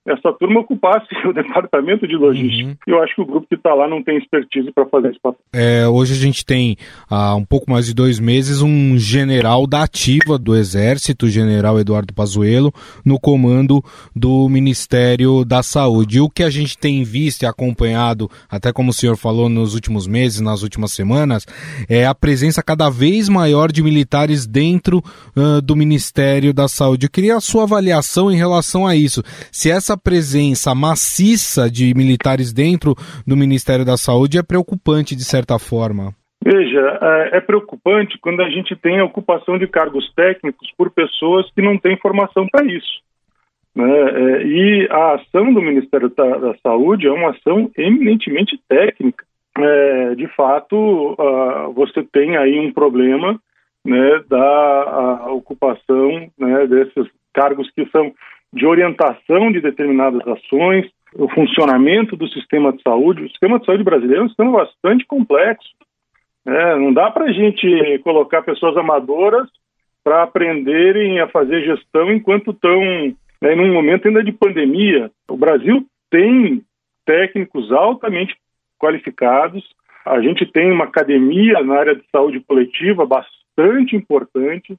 essa 0.08 0.32
turma 0.34 0.62
ocupasse 0.62 1.08
o 1.28 1.34
departamento 1.34 2.08
de 2.08 2.16
logística. 2.16 2.70
Uhum. 2.70 2.76
Eu 2.88 3.04
acho 3.04 3.16
que 3.16 3.22
o 3.22 3.26
grupo 3.26 3.48
que 3.48 3.56
está 3.56 3.74
lá 3.74 3.88
não 3.88 4.02
tem 4.02 4.18
expertise 4.18 4.72
para 4.72 4.86
fazer 4.86 5.10
esse 5.10 5.20
papel. 5.20 5.40
É, 5.54 5.88
hoje 5.88 6.14
a 6.14 6.18
gente 6.18 6.46
tem, 6.46 6.78
há 7.10 7.36
um 7.36 7.44
pouco 7.44 7.70
mais 7.70 7.86
de 7.86 7.94
dois 7.94 8.20
meses, 8.20 8.62
um 8.62 8.98
general 8.98 9.68
da 9.68 9.84
ativa 9.84 10.38
do 10.38 10.56
Exército, 10.56 11.28
general 11.28 11.80
Eduardo 11.80 12.14
Pazuello, 12.14 12.74
no 13.04 13.20
comando 13.20 13.84
do 14.16 14.48
Ministério 14.48 15.44
da 15.44 15.62
Saúde. 15.62 16.18
E 16.18 16.22
o 16.22 16.30
que 16.30 16.44
a 16.44 16.50
gente 16.50 16.78
tem 16.78 17.04
visto 17.04 17.44
e 17.44 17.46
acompanhado, 17.46 18.30
até 18.50 18.72
como 18.72 18.92
o 18.92 18.94
senhor 18.94 19.18
falou 19.18 19.50
nos 19.50 19.74
últimos 19.76 20.08
meses, 20.08 20.40
nas 20.40 20.64
últimas 20.64 20.94
semanas, 20.94 21.46
é 21.90 22.06
a 22.06 22.16
presença 22.16 22.64
cada 22.64 22.90
vez 22.90 23.28
maior 23.28 23.72
de 23.72 23.84
militares 23.84 24.48
dentro 24.48 25.04
uh, 25.36 25.62
do 25.62 25.76
Ministério 25.76 26.54
da 26.54 26.68
Saúde. 26.68 27.06
Eu 27.06 27.12
queria 27.12 27.36
a 27.36 27.42
sua 27.42 27.64
avaliação 27.64 28.32
em 28.32 28.36
relação 28.36 28.88
a 28.88 28.96
isso. 28.96 29.22
Se 29.52 29.70
essa 29.70 29.97
presença 29.98 30.74
maciça 30.75 31.70
de 31.70 31.94
militares 31.96 32.54
dentro 32.54 32.96
do 33.25 33.36
Ministério 33.36 33.86
da 33.86 33.98
Saúde 33.98 34.38
é 34.38 34.44
preocupante 34.44 35.16
de 35.16 35.24
certa 35.24 35.58
forma. 35.58 36.13
Veja, 36.44 37.00
é, 37.01 37.38
é 37.38 37.42
preocupante 37.42 38.18
quando 38.20 38.42
a 38.42 38.50
gente 38.50 38.75
tem 38.75 39.00
a 39.00 39.06
ocupação 39.06 39.58
de 39.58 39.68
cargos 39.68 40.12
técnicos 40.16 40.72
por 40.77 40.89
pessoas 40.92 41.50
que 41.54 41.62
não 41.62 41.77
têm 41.77 41.98
formação 41.98 42.48
para 42.48 42.66
isso. 42.66 43.01
Né? 43.75 43.86
É, 43.86 44.44
e 44.44 44.88
a 44.89 45.16
ação 45.16 45.54
do 45.54 45.62
Ministério 45.62 46.10
da, 46.10 46.56
Saúde 46.63 47.08
é 47.08 47.12
uma 47.12 47.32
ação 47.32 47.70
eminentemente 47.77 48.60
técnica. 48.68 49.25
É, 49.58 50.16
de 50.16 50.27
fato, 50.36 51.16
você 51.74 52.04
tem 52.04 52.38
aí 52.38 52.60
um 52.60 52.72
problema 52.72 53.39
né, 53.84 54.22
da 54.30 55.32
ocupação 55.32 56.30
né, 56.38 56.68
desses 56.68 57.08
cargos 57.34 57.70
que 57.72 57.86
são 57.89 58.13
de 58.54 58.66
orientação 58.66 59.51
de 59.51 59.62
determinadas 59.62 60.22
ações, 60.27 60.89
o 61.16 61.30
funcionamento 61.30 62.16
do 62.16 62.27
sistema 62.30 62.72
de 62.72 62.82
saúde. 62.82 63.24
O 63.24 63.30
sistema 63.30 63.60
de 63.60 63.66
saúde 63.66 63.84
brasileiro 63.84 64.22
é 64.22 64.25
um 64.25 64.30
sistema 64.30 64.51
bastante 64.51 65.06
complexo. 65.06 65.70
Né? 66.46 66.75
Não 66.75 66.94
dá 66.94 67.12
para 67.12 67.25
a 67.25 67.32
gente 67.32 68.00
colocar 68.04 68.42
pessoas 68.42 68.77
amadoras 68.77 69.48
para 70.04 70.24
aprenderem 70.24 71.20
a 71.20 71.27
fazer 71.27 71.63
gestão 71.63 72.12
enquanto 72.12 72.51
estão 72.51 72.80
né, 73.42 73.56
num 73.56 73.74
momento 73.74 74.08
ainda 74.08 74.24
de 74.24 74.32
pandemia. 74.32 75.12
O 75.27 75.36
Brasil 75.36 75.86
tem 76.10 76.63
técnicos 77.06 77.72
altamente 77.72 78.36
qualificados, 78.80 79.63
a 80.06 80.22
gente 80.22 80.46
tem 80.46 80.72
uma 80.72 80.86
academia 80.86 81.62
na 81.62 81.75
área 81.75 81.96
de 81.96 82.04
saúde 82.12 82.39
coletiva 82.39 83.06
bastante 83.06 83.96
importante, 83.96 84.77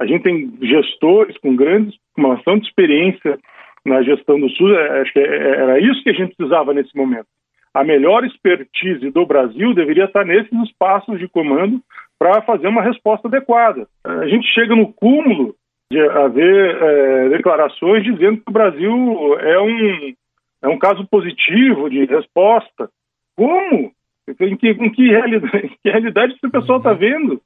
a 0.00 0.06
gente 0.06 0.22
tem 0.22 0.50
gestores 0.62 1.36
com 1.38 1.54
grandes, 1.54 1.94
com 2.14 2.22
uma 2.22 2.34
ação 2.34 2.58
de 2.58 2.66
experiência 2.66 3.38
na 3.84 4.02
gestão 4.02 4.40
do 4.40 4.48
SUS, 4.48 4.72
é, 4.72 5.00
acho 5.02 5.12
que 5.12 5.18
é, 5.18 5.22
é, 5.22 5.50
era 5.56 5.78
isso 5.78 6.02
que 6.02 6.08
a 6.08 6.14
gente 6.14 6.34
precisava 6.34 6.72
nesse 6.72 6.96
momento. 6.96 7.26
A 7.74 7.84
melhor 7.84 8.24
expertise 8.24 9.10
do 9.10 9.26
Brasil 9.26 9.74
deveria 9.74 10.04
estar 10.04 10.24
nesses 10.24 10.52
espaços 10.64 11.18
de 11.18 11.28
comando 11.28 11.80
para 12.18 12.40
fazer 12.42 12.66
uma 12.66 12.82
resposta 12.82 13.28
adequada. 13.28 13.86
A 14.02 14.26
gente 14.26 14.46
chega 14.54 14.74
no 14.74 14.92
cúmulo 14.92 15.54
de 15.92 16.00
haver 16.00 16.82
é, 16.82 17.28
declarações 17.28 18.02
dizendo 18.02 18.38
que 18.38 18.48
o 18.48 18.52
Brasil 18.52 19.38
é 19.38 19.60
um, 19.60 20.14
é 20.62 20.68
um 20.68 20.78
caso 20.78 21.06
positivo 21.08 21.90
de 21.90 22.06
resposta. 22.06 22.88
Como? 23.36 23.92
Em 24.40 24.56
que, 24.56 24.68
em 24.70 24.90
que 24.90 25.08
realidade, 25.08 25.56
em 25.66 25.68
que 25.68 25.90
realidade 25.90 26.32
esse 26.32 26.50
pessoal 26.50 26.78
está 26.78 26.92
vendo? 26.94 27.40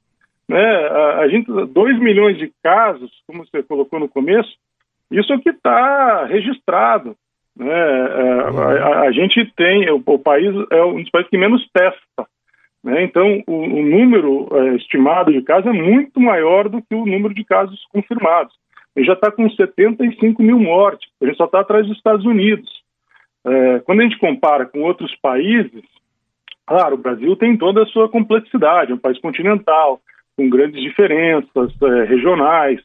Né? 0.47 0.59
A, 0.59 1.19
a 1.19 1.27
gente, 1.27 1.51
2 1.51 1.99
milhões 1.99 2.37
de 2.37 2.51
casos, 2.63 3.11
como 3.27 3.45
você 3.45 3.63
colocou 3.63 3.99
no 3.99 4.09
começo, 4.09 4.51
isso 5.11 5.31
é 5.33 5.35
o 5.35 5.41
que 5.41 5.49
está 5.49 6.25
registrado. 6.25 7.15
Né? 7.55 7.69
É, 7.69 8.81
a, 8.81 8.99
a, 9.01 9.11
gente 9.11 9.45
tem, 9.55 9.89
o, 9.89 10.01
o, 10.05 10.19
país 10.19 10.53
é 10.71 10.83
um 10.83 11.01
dos 11.01 11.09
países 11.09 11.29
que 11.29 11.37
menos 11.37 11.67
testa. 11.71 12.27
Né? 12.83 13.03
Então, 13.03 13.43
o, 13.47 13.53
o 13.53 13.83
número 13.83 14.47
é, 14.51 14.75
estimado 14.75 15.31
de 15.31 15.41
casos 15.41 15.67
é 15.67 15.73
muito 15.73 16.19
maior 16.19 16.69
do 16.69 16.81
que 16.81 16.93
o 16.93 17.05
número 17.05 17.33
de 17.33 17.43
casos 17.43 17.83
confirmados. 17.91 18.53
Ele 18.95 19.05
já 19.05 19.13
está 19.13 19.31
com 19.31 19.49
75 19.49 20.41
mil 20.41 20.59
mortes, 20.59 21.09
a 21.21 21.25
gente 21.25 21.37
só 21.37 21.45
está 21.45 21.59
atrás 21.59 21.85
dos 21.85 21.97
Estados 21.97 22.25
Unidos. 22.25 22.69
É, 23.45 23.79
quando 23.79 23.99
a 23.99 24.03
gente 24.03 24.17
compara 24.17 24.65
com 24.65 24.81
outros 24.81 25.13
países, 25.15 25.83
claro, 26.65 26.95
o 26.95 26.97
Brasil 26.97 27.35
tem 27.35 27.57
toda 27.57 27.83
a 27.83 27.87
sua 27.87 28.09
complexidade, 28.09 28.91
é 28.91 28.95
um 28.95 28.99
país 28.99 29.19
continental, 29.19 30.01
com 30.37 30.49
grandes 30.49 30.81
diferenças 30.81 31.73
é, 31.81 32.03
regionais, 32.05 32.81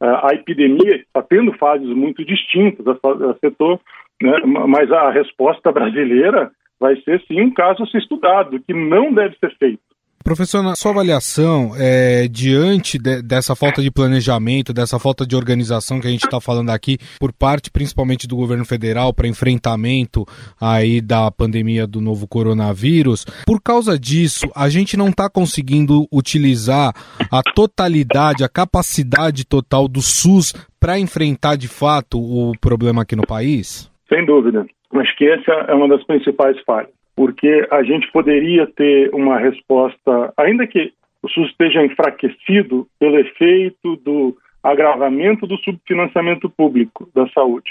a 0.00 0.30
epidemia 0.32 0.96
está 0.96 1.22
tendo 1.22 1.52
fases 1.58 1.88
muito 1.88 2.24
distintas, 2.24 2.86
afetou, 3.30 3.78
né, 4.22 4.32
mas 4.66 4.90
a 4.90 5.10
resposta 5.10 5.70
brasileira 5.70 6.50
vai 6.78 6.96
ser 7.02 7.20
sim 7.26 7.42
um 7.42 7.52
caso 7.52 7.82
a 7.82 7.86
ser 7.86 7.98
estudado, 7.98 8.58
que 8.60 8.72
não 8.72 9.12
deve 9.12 9.36
ser 9.36 9.54
feito. 9.58 9.82
Professor, 10.22 10.62
na 10.62 10.76
sua 10.76 10.92
avaliação, 10.92 11.72
é, 11.78 12.28
diante 12.28 12.98
de, 12.98 13.22
dessa 13.22 13.56
falta 13.56 13.80
de 13.80 13.90
planejamento, 13.90 14.72
dessa 14.72 14.98
falta 14.98 15.26
de 15.26 15.34
organização 15.34 15.98
que 15.98 16.06
a 16.06 16.10
gente 16.10 16.24
está 16.24 16.38
falando 16.38 16.68
aqui, 16.68 16.98
por 17.18 17.32
parte 17.32 17.70
principalmente 17.70 18.28
do 18.28 18.36
governo 18.36 18.66
federal 18.66 19.14
para 19.14 19.26
enfrentamento 19.26 20.26
aí 20.60 21.00
da 21.00 21.30
pandemia 21.30 21.86
do 21.86 22.02
novo 22.02 22.28
coronavírus, 22.28 23.24
por 23.46 23.62
causa 23.62 23.98
disso, 23.98 24.46
a 24.54 24.68
gente 24.68 24.94
não 24.94 25.08
está 25.08 25.28
conseguindo 25.30 26.06
utilizar 26.12 26.92
a 27.32 27.42
totalidade, 27.54 28.44
a 28.44 28.48
capacidade 28.48 29.46
total 29.46 29.88
do 29.88 30.02
SUS 30.02 30.52
para 30.78 30.98
enfrentar 30.98 31.56
de 31.56 31.66
fato 31.66 32.18
o 32.18 32.52
problema 32.60 33.02
aqui 33.02 33.16
no 33.16 33.26
país? 33.26 33.90
Sem 34.06 34.26
dúvida. 34.26 34.66
Acho 34.92 35.16
que 35.16 35.24
essa 35.26 35.50
é 35.68 35.74
uma 35.74 35.88
das 35.88 36.04
principais 36.04 36.60
falhas 36.66 36.99
porque 37.14 37.66
a 37.70 37.82
gente 37.82 38.10
poderia 38.12 38.66
ter 38.66 39.14
uma 39.14 39.38
resposta, 39.38 40.32
ainda 40.36 40.66
que 40.66 40.92
o 41.22 41.28
SUS 41.28 41.50
esteja 41.50 41.84
enfraquecido 41.84 42.86
pelo 42.98 43.18
efeito 43.18 43.96
do 43.96 44.36
agravamento 44.62 45.46
do 45.46 45.56
subfinanciamento 45.58 46.48
público 46.48 47.08
da 47.14 47.28
saúde. 47.28 47.70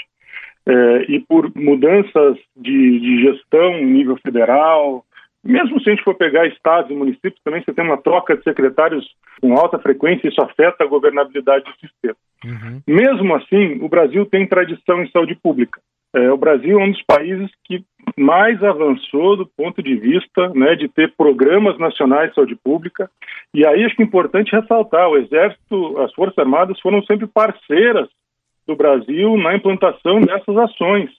É, 0.66 1.04
e 1.08 1.20
por 1.20 1.50
mudanças 1.56 2.36
de, 2.56 3.00
de, 3.00 3.22
gestão 3.22 3.78
em 3.78 3.86
nível 3.86 4.16
federal, 4.18 5.04
mesmo 5.42 5.80
se 5.80 5.88
a 5.88 5.94
gente 5.94 6.04
for 6.04 6.14
pegar 6.14 6.46
estados 6.46 6.90
e 6.90 6.94
municípios, 6.94 7.40
também 7.42 7.62
você 7.62 7.72
tem 7.72 7.84
uma 7.84 7.96
troca 7.96 8.36
de 8.36 8.44
secretários 8.44 9.08
com 9.40 9.54
alta 9.54 9.78
frequência, 9.78 10.28
isso 10.28 10.42
afeta 10.42 10.84
a 10.84 10.86
governabilidade 10.86 11.64
do 11.64 11.88
sistema. 11.88 12.16
Uhum. 12.44 12.82
Mesmo 12.86 13.34
assim, 13.34 13.82
o 13.82 13.88
Brasil 13.88 14.26
tem 14.26 14.46
tradição 14.46 15.02
em 15.02 15.10
saúde 15.10 15.34
pública. 15.34 15.80
É, 16.14 16.30
o 16.30 16.36
Brasil 16.36 16.80
é 16.80 16.84
um 16.84 16.90
dos 16.90 17.02
países 17.02 17.50
que 17.64 17.84
mais 18.18 18.62
avançou 18.62 19.36
do 19.36 19.46
ponto 19.46 19.82
de 19.82 19.94
vista 19.94 20.48
né, 20.54 20.74
de 20.74 20.88
ter 20.88 21.14
programas 21.16 21.78
nacionais 21.78 22.30
de 22.30 22.34
saúde 22.34 22.56
pública. 22.56 23.08
E 23.54 23.64
aí 23.64 23.84
acho 23.84 23.94
que 23.94 24.02
é 24.02 24.06
importante 24.06 24.54
ressaltar: 24.54 25.08
o 25.08 25.16
Exército, 25.16 25.98
as 25.98 26.12
Forças 26.14 26.38
Armadas 26.38 26.80
foram 26.80 27.02
sempre 27.04 27.26
parceiras 27.26 28.08
do 28.66 28.74
Brasil 28.74 29.36
na 29.36 29.54
implantação 29.54 30.20
dessas 30.20 30.56
ações. 30.56 31.10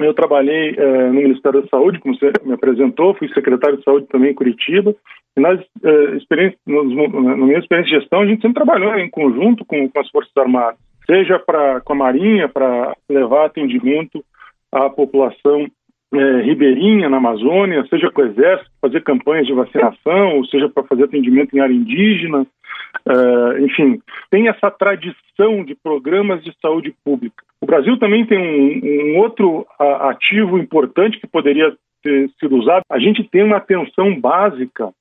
Eu 0.00 0.12
trabalhei 0.12 0.74
é, 0.76 1.06
no 1.06 1.14
Ministério 1.14 1.62
da 1.62 1.68
Saúde, 1.68 2.00
como 2.00 2.18
você 2.18 2.32
me 2.42 2.52
apresentou, 2.52 3.14
fui 3.14 3.28
secretário 3.28 3.78
de 3.78 3.84
saúde 3.84 4.06
também 4.08 4.32
em 4.32 4.34
Curitiba. 4.34 4.94
E 5.36 5.40
nas, 5.40 5.60
é, 5.60 6.16
experiências, 6.16 6.60
na 6.66 7.36
minha 7.36 7.58
experiência 7.58 7.92
de 7.92 8.00
gestão, 8.00 8.22
a 8.22 8.26
gente 8.26 8.42
sempre 8.42 8.54
trabalhou 8.54 8.96
em 8.98 9.08
conjunto 9.08 9.64
com, 9.64 9.88
com 9.88 10.00
as 10.00 10.10
Forças 10.10 10.36
Armadas, 10.36 10.78
seja 11.06 11.38
pra, 11.38 11.80
com 11.80 11.92
a 11.92 11.96
Marinha 11.96 12.48
para 12.48 12.96
levar 13.08 13.46
atendimento 13.46 14.24
a 14.74 14.90
população 14.90 15.66
é, 16.12 16.42
ribeirinha 16.42 17.08
na 17.08 17.16
Amazônia, 17.18 17.86
seja 17.88 18.10
com 18.10 18.22
o 18.22 18.26
Exército, 18.26 18.70
fazer 18.80 19.02
campanhas 19.02 19.46
de 19.46 19.52
vacinação, 19.52 20.36
ou 20.36 20.44
seja 20.46 20.68
para 20.68 20.84
fazer 20.84 21.04
atendimento 21.04 21.54
em 21.54 21.60
área 21.60 21.72
indígena, 21.72 22.46
é, 23.06 23.60
enfim, 23.62 24.00
tem 24.30 24.48
essa 24.48 24.70
tradição 24.70 25.64
de 25.64 25.74
programas 25.74 26.42
de 26.42 26.52
saúde 26.60 26.94
pública. 27.04 27.42
O 27.60 27.66
Brasil 27.66 27.98
também 27.98 28.26
tem 28.26 28.38
um, 28.38 29.14
um 29.14 29.18
outro 29.18 29.66
ativo 29.78 30.58
importante 30.58 31.18
que 31.20 31.26
poderia 31.26 31.74
ter 32.02 32.30
sido 32.38 32.56
usado. 32.56 32.82
A 32.90 32.98
gente 32.98 33.24
tem 33.24 33.42
uma 33.42 33.56
atenção 33.56 34.20
básica 34.20 34.92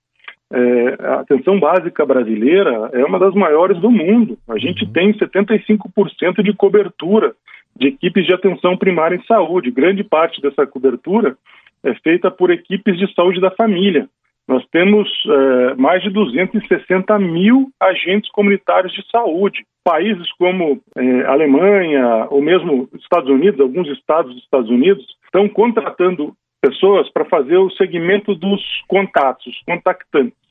é, 0.54 1.08
a 1.08 1.22
atenção 1.22 1.60
básica 1.60 2.06
brasileira 2.06 2.92
é 2.94 3.04
uma 3.04 3.18
das 3.18 3.34
maiores 3.34 3.80
do 3.80 3.90
mundo. 3.90 4.38
A 4.48 4.60
gente 4.60 4.86
uhum. 4.86 4.92
tem 4.92 5.12
75% 5.14 6.44
de 6.44 6.54
cobertura 6.54 7.34
de 7.76 7.88
equipes 7.88 8.26
de 8.26 8.34
atenção 8.34 8.78
primária 8.78 9.16
em 9.16 9.26
saúde. 9.26 9.72
Grande 9.72 10.04
parte 10.04 10.42
dessa 10.42 10.66
cobertura 10.66 11.38
é 11.84 11.94
feita 11.96 12.32
por 12.32 12.52
equipes 12.52 12.98
de 12.98 13.14
saúde 13.14 13.42
da 13.42 13.52
família. 13.52 14.08
Nós 14.48 14.66
temos 14.72 15.10
é, 15.26 15.76
mais 15.76 16.04
de 16.04 16.10
260 16.10 17.18
mil 17.20 17.70
agentes 17.80 18.30
comunitários 18.32 18.94
de 18.94 19.04
saúde. 19.10 19.66
Países 19.84 20.32
como 20.34 20.82
é, 20.98 21.26
Alemanha 21.26 22.28
ou 22.30 22.42
mesmo 22.42 22.90
Estados 22.94 23.30
Unidos, 23.30 23.60
alguns 23.60 23.88
estados 23.90 24.34
dos 24.34 24.44
Estados 24.44 24.70
Unidos, 24.70 25.06
estão 25.26 25.48
contratando 25.48 26.34
pessoas 26.62 27.10
para 27.12 27.26
fazer 27.26 27.58
o 27.58 27.72
segmento 27.72 28.36
dos 28.36 28.62
contatos, 28.88 29.62
contactantes 29.66 30.44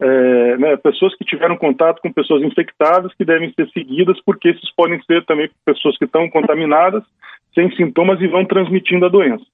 é, 0.00 0.56
né, 0.56 0.76
pessoas 0.78 1.14
que 1.16 1.24
tiveram 1.24 1.56
contato 1.56 2.00
com 2.00 2.12
pessoas 2.12 2.42
infectadas 2.42 3.12
que 3.14 3.24
devem 3.24 3.52
ser 3.52 3.68
seguidas, 3.70 4.18
porque 4.24 4.48
esses 4.48 4.74
podem 4.74 5.00
ser 5.02 5.24
também 5.26 5.50
pessoas 5.64 5.96
que 5.98 6.06
estão 6.06 6.28
contaminadas, 6.30 7.04
sem 7.54 7.70
sintomas 7.76 8.20
e 8.20 8.26
vão 8.26 8.44
transmitindo 8.44 9.06
a 9.06 9.10
doença. 9.10 9.44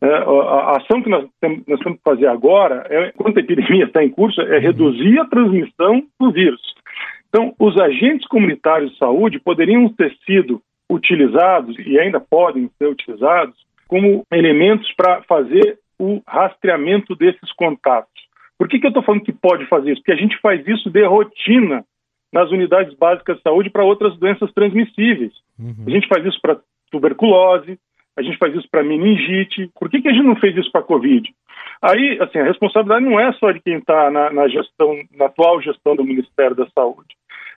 É, 0.00 0.08
a, 0.08 0.76
ação 0.78 1.00
que 1.00 1.08
nós, 1.08 1.26
nós 1.66 1.80
temos 1.80 1.98
que 1.98 2.04
fazer 2.04 2.26
agora, 2.26 2.84
é, 2.90 3.08
enquanto 3.14 3.36
a 3.36 3.40
epidemia 3.40 3.84
está 3.84 4.02
em 4.02 4.10
curso, 4.10 4.40
é 4.40 4.58
reduzir 4.58 5.20
a 5.20 5.26
transmissão 5.26 6.02
do 6.18 6.32
vírus. 6.32 6.60
Então, 7.28 7.54
os 7.58 7.78
agentes 7.78 8.26
comunitários 8.26 8.92
de 8.92 8.98
saúde 8.98 9.38
poderiam 9.38 9.88
ter 9.88 10.14
sido 10.26 10.60
utilizados, 10.90 11.76
e 11.78 11.98
ainda 11.98 12.20
podem 12.20 12.68
ser 12.78 12.86
utilizados, 12.86 13.56
como 13.86 14.24
elementos 14.32 14.92
para 14.96 15.22
fazer 15.22 15.78
o 15.98 16.20
rastreamento 16.26 17.14
desses 17.14 17.52
contatos. 17.52 18.23
Por 18.58 18.68
que, 18.68 18.78
que 18.78 18.86
eu 18.86 18.88
estou 18.88 19.02
falando 19.02 19.24
que 19.24 19.32
pode 19.32 19.66
fazer 19.66 19.92
isso? 19.92 20.00
Porque 20.00 20.12
a 20.12 20.22
gente 20.22 20.38
faz 20.40 20.66
isso 20.66 20.90
de 20.90 21.04
rotina 21.04 21.84
nas 22.32 22.50
unidades 22.50 22.94
básicas 22.94 23.36
de 23.36 23.42
saúde 23.42 23.70
para 23.70 23.84
outras 23.84 24.16
doenças 24.18 24.52
transmissíveis. 24.52 25.32
Uhum. 25.58 25.84
A 25.86 25.90
gente 25.90 26.08
faz 26.08 26.24
isso 26.24 26.38
para 26.40 26.58
tuberculose, 26.90 27.78
a 28.16 28.22
gente 28.22 28.38
faz 28.38 28.54
isso 28.54 28.68
para 28.70 28.82
meningite. 28.82 29.70
Por 29.78 29.88
que, 29.88 30.00
que 30.00 30.08
a 30.08 30.12
gente 30.12 30.26
não 30.26 30.36
fez 30.36 30.56
isso 30.56 30.70
para 30.70 30.82
Covid? 30.82 31.28
Aí, 31.82 32.18
assim, 32.20 32.38
a 32.38 32.44
responsabilidade 32.44 33.04
não 33.04 33.20
é 33.20 33.32
só 33.34 33.50
de 33.50 33.60
quem 33.60 33.78
está 33.78 34.10
na, 34.10 34.32
na, 34.32 34.48
gestão, 34.48 34.96
na 35.16 35.26
atual 35.26 35.60
gestão 35.60 35.94
do 35.94 36.04
Ministério 36.04 36.56
da 36.56 36.66
Saúde. 36.70 37.14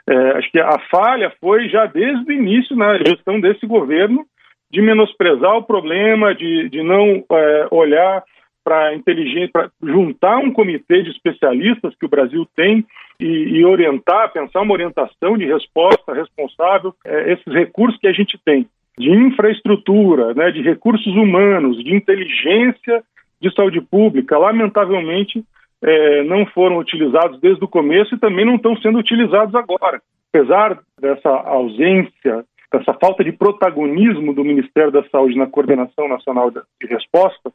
É, 0.10 0.32
acho 0.38 0.52
que 0.52 0.60
a 0.60 0.80
falha 0.92 1.32
foi 1.40 1.70
já 1.70 1.86
desde 1.86 2.32
o 2.32 2.34
início 2.34 2.76
na 2.76 2.98
gestão 2.98 3.40
desse 3.40 3.66
governo 3.66 4.26
de 4.72 4.82
menosprezar 4.82 5.56
o 5.56 5.64
problema, 5.64 6.36
de, 6.36 6.70
de 6.70 6.84
não 6.84 7.24
é, 7.32 7.68
olhar 7.72 8.24
para 8.68 8.94
inteligência, 8.94 9.50
para 9.54 9.72
juntar 9.82 10.40
um 10.40 10.52
comitê 10.52 11.02
de 11.02 11.10
especialistas 11.12 11.96
que 11.98 12.06
o 12.06 12.10
Brasil 12.10 12.46
tem 12.54 12.86
e, 13.18 13.26
e 13.26 13.66
orientar, 13.66 14.34
pensar 14.34 14.60
uma 14.60 14.74
orientação 14.74 15.38
de 15.38 15.46
resposta 15.46 16.14
responsável 16.14 16.94
é, 17.06 17.32
esses 17.32 17.54
recursos 17.54 17.98
que 17.98 18.10
a 18.10 18.12
gente 18.12 18.38
tem 18.44 18.68
de 19.00 19.10
infraestrutura, 19.10 20.34
né, 20.34 20.52
de 20.52 20.62
recursos 20.62 21.16
humanos, 21.16 21.82
de 21.82 21.96
inteligência 21.96 23.02
de 23.42 23.54
saúde 23.56 23.80
pública, 23.80 24.38
lamentavelmente 24.38 25.46
é, 25.82 26.24
não 26.24 26.46
foram 26.48 26.78
utilizados 26.80 27.40
desde 27.40 27.64
o 27.64 27.70
começo 27.70 28.16
e 28.16 28.20
também 28.20 28.44
não 28.44 28.56
estão 28.56 28.76
sendo 28.82 29.00
utilizados 29.00 29.56
agora. 29.56 30.02
Apesar 30.34 30.78
dessa 31.00 31.30
ausência, 31.30 32.44
dessa 32.74 32.94
falta 32.96 33.24
de 33.24 33.32
protagonismo 33.32 34.34
do 34.34 34.44
Ministério 34.44 34.92
da 34.92 35.08
Saúde 35.10 35.38
na 35.38 35.48
coordenação 35.48 36.10
nacional 36.10 36.52
de 36.52 36.88
resposta, 36.88 37.54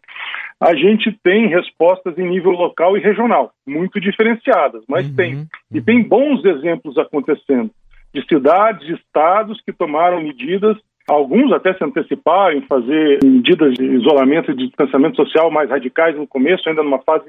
a 0.63 0.75
gente 0.75 1.11
tem 1.23 1.49
respostas 1.49 2.17
em 2.19 2.29
nível 2.29 2.53
local 2.53 2.97
e 2.97 3.01
regional, 3.01 3.53
muito 3.67 4.01
diferenciadas, 4.01 4.85
mas 4.89 5.09
uhum. 5.09 5.17
tem. 5.17 5.47
E 5.73 5.81
tem 5.81 6.03
bons 6.03 6.45
exemplos 6.45 6.97
acontecendo 6.99 7.71
de 8.15 8.25
cidades, 8.27 8.87
de 8.87 8.95
estados 8.95 9.61
que 9.63 9.73
tomaram 9.73 10.23
medidas 10.23 10.77
Alguns 11.09 11.53
até 11.53 11.75
se 11.75 11.83
anteciparam 11.83 12.57
em 12.57 12.63
fazer 12.63 13.19
medidas 13.25 13.75
de 13.75 13.85
isolamento 13.85 14.51
e 14.51 14.55
de 14.55 14.67
distanciamento 14.69 15.17
social 15.17 15.51
mais 15.51 15.69
radicais 15.69 16.17
no 16.17 16.27
começo, 16.27 16.69
ainda 16.69 16.83
numa 16.83 17.03
fase 17.03 17.25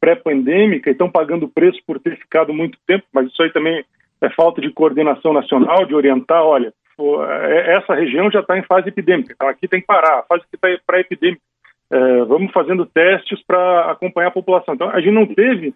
pré-pandêmica, 0.00 0.88
e 0.88 0.92
estão 0.92 1.10
pagando 1.10 1.48
preço 1.48 1.80
por 1.86 1.98
ter 1.98 2.16
ficado 2.16 2.52
muito 2.54 2.78
tempo, 2.86 3.04
mas 3.12 3.26
isso 3.26 3.42
aí 3.42 3.52
também 3.52 3.84
é 4.20 4.30
falta 4.30 4.60
de 4.60 4.70
coordenação 4.70 5.32
nacional, 5.32 5.84
de 5.84 5.94
orientar, 5.94 6.42
olha, 6.42 6.72
é, 6.98 7.76
essa 7.76 7.94
região 7.94 8.30
já 8.30 8.40
está 8.40 8.56
em 8.56 8.62
fase 8.62 8.88
epidêmica, 8.88 9.32
então 9.34 9.48
aqui 9.48 9.66
tem 9.66 9.80
que 9.80 9.86
parar, 9.86 10.20
a 10.20 10.22
fase 10.22 10.44
que 10.48 10.56
está 10.56 10.68
pré-epidêmica. 10.86 11.42
É, 11.90 12.24
vamos 12.24 12.52
fazendo 12.52 12.84
testes 12.86 13.40
para 13.46 13.90
acompanhar 13.90 14.28
a 14.28 14.32
população. 14.32 14.74
Então, 14.74 14.90
a 14.90 15.00
gente 15.00 15.14
não 15.14 15.26
teve 15.26 15.72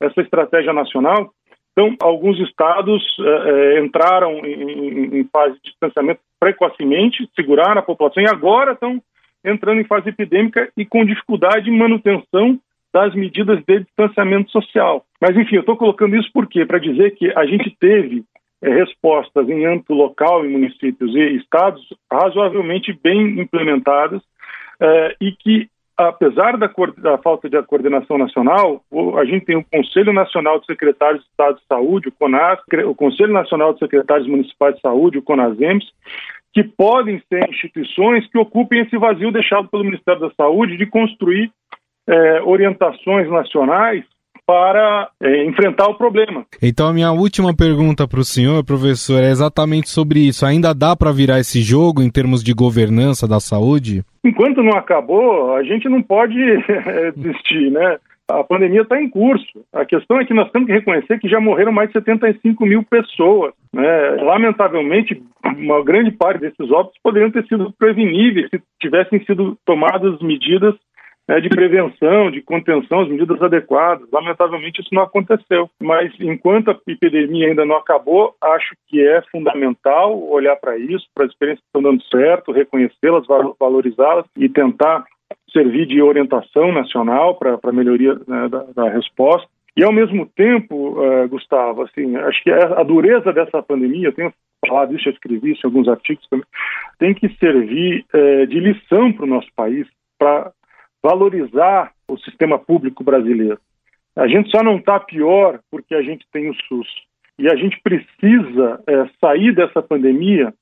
essa 0.00 0.20
estratégia 0.20 0.72
nacional 0.72 1.32
então, 1.72 1.96
alguns 2.02 2.38
estados 2.38 3.02
eh, 3.18 3.24
eh, 3.24 3.80
entraram 3.80 4.44
em, 4.44 5.20
em, 5.20 5.24
fase 5.32 5.54
de 5.54 5.70
distanciamento 5.70 6.20
precocemente, 6.38 7.28
seguraram 7.34 7.80
a 7.80 7.82
população 7.84 8.22
e 8.22 8.28
agora 8.28 8.72
estão 8.72 9.00
entrando 9.42 9.80
em 9.80 9.84
fase 9.84 10.10
epidêmica 10.10 10.70
e 10.76 10.84
com 10.84 11.04
dificuldade 11.04 11.70
em 11.70 11.76
manutenção 11.76 12.58
das 12.92 13.14
medidas 13.14 13.64
de 13.64 13.80
distanciamento 13.80 14.50
social. 14.50 15.04
Mas, 15.18 15.34
enfim, 15.34 15.56
eu 15.56 15.60
estou 15.60 15.76
colocando 15.76 16.14
isso 16.14 16.30
por 16.30 16.46
quê? 16.46 16.66
Para 16.66 16.78
dizer 16.78 17.12
que 17.12 17.32
a 17.34 17.46
gente 17.46 17.74
teve 17.80 18.22
eh, 18.60 18.68
respostas 18.68 19.48
em 19.48 19.64
âmbito 19.64 19.94
local, 19.94 20.44
em 20.44 20.50
municípios 20.50 21.14
e 21.14 21.36
estados 21.36 21.82
razoavelmente 22.12 22.92
bem 23.02 23.40
implementadas 23.40 24.20
e 25.20 25.32
que 25.32 25.68
apesar 25.96 26.56
da, 26.56 26.70
da, 26.98 27.18
falta 27.18 27.48
de 27.48 27.62
coordenação 27.64 28.18
nacional, 28.18 28.82
a 29.18 29.24
gente 29.24 29.44
tem 29.44 29.56
o 29.56 29.64
Conselho 29.64 30.12
Nacional 30.12 30.58
de 30.58 30.66
Secretários 30.66 31.22
de 31.22 31.28
Estado 31.28 31.56
de 31.56 31.66
Saúde, 31.66 32.08
o 32.08 32.12
CONAS, 32.12 32.60
o 32.86 32.94
Conselho 32.94 33.32
Nacional 33.32 33.72
de 33.72 33.80
Secretários 33.80 34.26
Municipais 34.26 34.74
de 34.74 34.80
Saúde, 34.80 35.18
o 35.18 35.22
CONASEMS, 35.22 35.84
que 36.52 36.64
podem 36.64 37.22
ser 37.28 37.48
instituições 37.48 38.26
que 38.28 38.38
ocupem 38.38 38.80
esse 38.80 38.96
vazio 38.98 39.32
deixado 39.32 39.68
pelo 39.68 39.84
Ministério 39.84 40.20
da 40.20 40.30
Saúde 40.34 40.76
de 40.76 40.86
construir 40.86 41.50
é, 42.06 42.42
orientações 42.42 43.28
nacionais 43.30 44.04
para 44.46 45.08
é, 45.20 45.44
enfrentar 45.44 45.88
o 45.88 45.96
problema. 45.96 46.44
Então, 46.62 46.88
a 46.88 46.92
minha 46.92 47.12
última 47.12 47.54
pergunta 47.54 48.06
para 48.08 48.20
o 48.20 48.24
senhor, 48.24 48.64
professor, 48.64 49.22
é 49.22 49.30
exatamente 49.30 49.88
sobre 49.88 50.20
isso. 50.20 50.44
Ainda 50.44 50.74
dá 50.74 50.96
para 50.96 51.12
virar 51.12 51.38
esse 51.38 51.60
jogo 51.60 52.02
em 52.02 52.10
termos 52.10 52.42
de 52.42 52.52
governança 52.52 53.26
da 53.28 53.40
saúde? 53.40 54.04
Enquanto 54.24 54.62
não 54.62 54.76
acabou, 54.76 55.54
a 55.54 55.62
gente 55.62 55.88
não 55.88 56.02
pode 56.02 56.38
é, 56.68 57.12
desistir, 57.12 57.70
né? 57.70 57.98
A 58.30 58.42
pandemia 58.42 58.82
está 58.82 59.00
em 59.00 59.10
curso. 59.10 59.64
A 59.72 59.84
questão 59.84 60.18
é 60.18 60.24
que 60.24 60.32
nós 60.32 60.50
temos 60.50 60.66
que 60.66 60.72
reconhecer 60.72 61.18
que 61.18 61.28
já 61.28 61.40
morreram 61.40 61.72
mais 61.72 61.88
de 61.88 61.94
75 61.94 62.64
mil 62.64 62.82
pessoas. 62.82 63.52
Né? 63.74 64.10
Lamentavelmente, 64.22 65.20
uma 65.44 65.84
grande 65.84 66.12
parte 66.12 66.40
desses 66.40 66.70
óbitos 66.70 66.98
poderiam 67.02 67.30
ter 67.30 67.44
sido 67.46 67.72
preveníveis 67.78 68.48
se 68.48 68.62
tivessem 68.80 69.22
sido 69.24 69.58
tomadas 69.66 70.20
medidas 70.20 70.74
né, 71.28 71.40
de 71.40 71.48
prevenção, 71.48 72.30
de 72.30 72.42
contenção, 72.42 73.00
as 73.00 73.08
medidas 73.08 73.40
adequadas. 73.40 74.08
Lamentavelmente, 74.12 74.80
isso 74.80 74.94
não 74.94 75.02
aconteceu. 75.02 75.70
Mas 75.80 76.12
enquanto 76.20 76.70
a 76.70 76.78
epidemia 76.86 77.48
ainda 77.48 77.64
não 77.64 77.76
acabou, 77.76 78.34
acho 78.40 78.74
que 78.88 79.00
é 79.00 79.22
fundamental 79.30 80.20
olhar 80.28 80.56
para 80.56 80.76
isso, 80.78 81.06
para 81.14 81.24
as 81.24 81.30
experiências 81.30 81.62
que 81.62 81.68
estão 81.68 81.90
dando 81.90 82.02
certo, 82.04 82.52
reconhecê-las, 82.52 83.26
valorizá-las 83.58 84.26
e 84.36 84.48
tentar 84.48 85.04
servir 85.52 85.86
de 85.86 86.02
orientação 86.02 86.72
nacional 86.72 87.36
para 87.36 87.58
a 87.62 87.72
melhoria 87.72 88.14
né, 88.26 88.48
da, 88.48 88.64
da, 88.74 88.88
resposta. 88.88 89.48
E, 89.76 89.82
ao 89.82 89.92
mesmo 89.92 90.26
tempo, 90.26 91.00
uh, 91.00 91.28
Gustavo, 91.28 91.82
assim, 91.82 92.14
acho 92.16 92.42
que 92.42 92.50
a 92.50 92.82
dureza 92.82 93.32
dessa 93.32 93.62
pandemia, 93.62 94.08
eu 94.08 94.12
tenho 94.12 94.32
falado 94.66 94.94
isso, 94.94 95.04
já 95.04 95.10
escrevi 95.10 95.52
isso 95.52 95.62
em 95.64 95.68
alguns 95.68 95.88
artigos 95.88 96.26
também, 96.28 96.46
tem 96.98 97.14
que 97.14 97.28
servir 97.38 98.04
uh, 98.14 98.46
de 98.46 98.60
lição 98.60 99.12
para 99.12 99.24
o 99.24 99.28
nosso 99.28 99.48
país, 99.56 99.86
para 100.18 100.52
valorizar 101.02 101.92
o 102.08 102.16
sistema 102.18 102.58
público 102.58 103.02
brasileiro. 103.02 103.58
A 104.16 104.28
gente 104.28 104.50
só 104.50 104.62
não 104.62 104.76
está 104.76 105.00
pior 105.00 105.60
porque 105.70 105.94
a 105.94 106.02
gente 106.02 106.26
tem 106.32 106.48
o 106.48 106.54
SUS. 106.68 106.88
E 107.38 107.50
a 107.50 107.56
gente 107.56 107.80
precisa 107.82 108.82
é, 108.86 109.08
sair 109.20 109.54
dessa 109.54 109.82
pandemia 109.82 110.52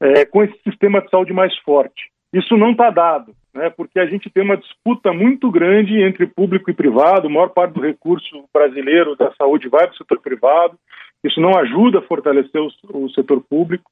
é, 0.00 0.24
com 0.24 0.42
esse 0.42 0.56
sistema 0.62 1.00
de 1.00 1.10
saúde 1.10 1.32
mais 1.32 1.56
forte. 1.58 2.10
Isso 2.32 2.56
não 2.56 2.70
está 2.70 2.90
dado, 2.90 3.34
né, 3.52 3.70
porque 3.70 3.98
a 3.98 4.06
gente 4.06 4.30
tem 4.30 4.44
uma 4.44 4.56
disputa 4.56 5.12
muito 5.12 5.50
grande 5.50 6.00
entre 6.00 6.26
público 6.26 6.70
e 6.70 6.74
privado, 6.74 7.26
a 7.26 7.30
maior 7.30 7.48
parte 7.48 7.72
do 7.74 7.80
recurso 7.80 8.44
brasileiro 8.54 9.16
da 9.16 9.32
saúde 9.32 9.68
vai 9.68 9.86
para 9.86 9.94
o 9.94 9.96
setor 9.96 10.20
privado, 10.20 10.78
isso 11.22 11.40
não 11.40 11.56
ajuda 11.58 11.98
a 11.98 12.02
fortalecer 12.02 12.60
o, 12.60 12.70
o, 12.94 13.10
setor 13.10 13.42
público. 13.42 13.90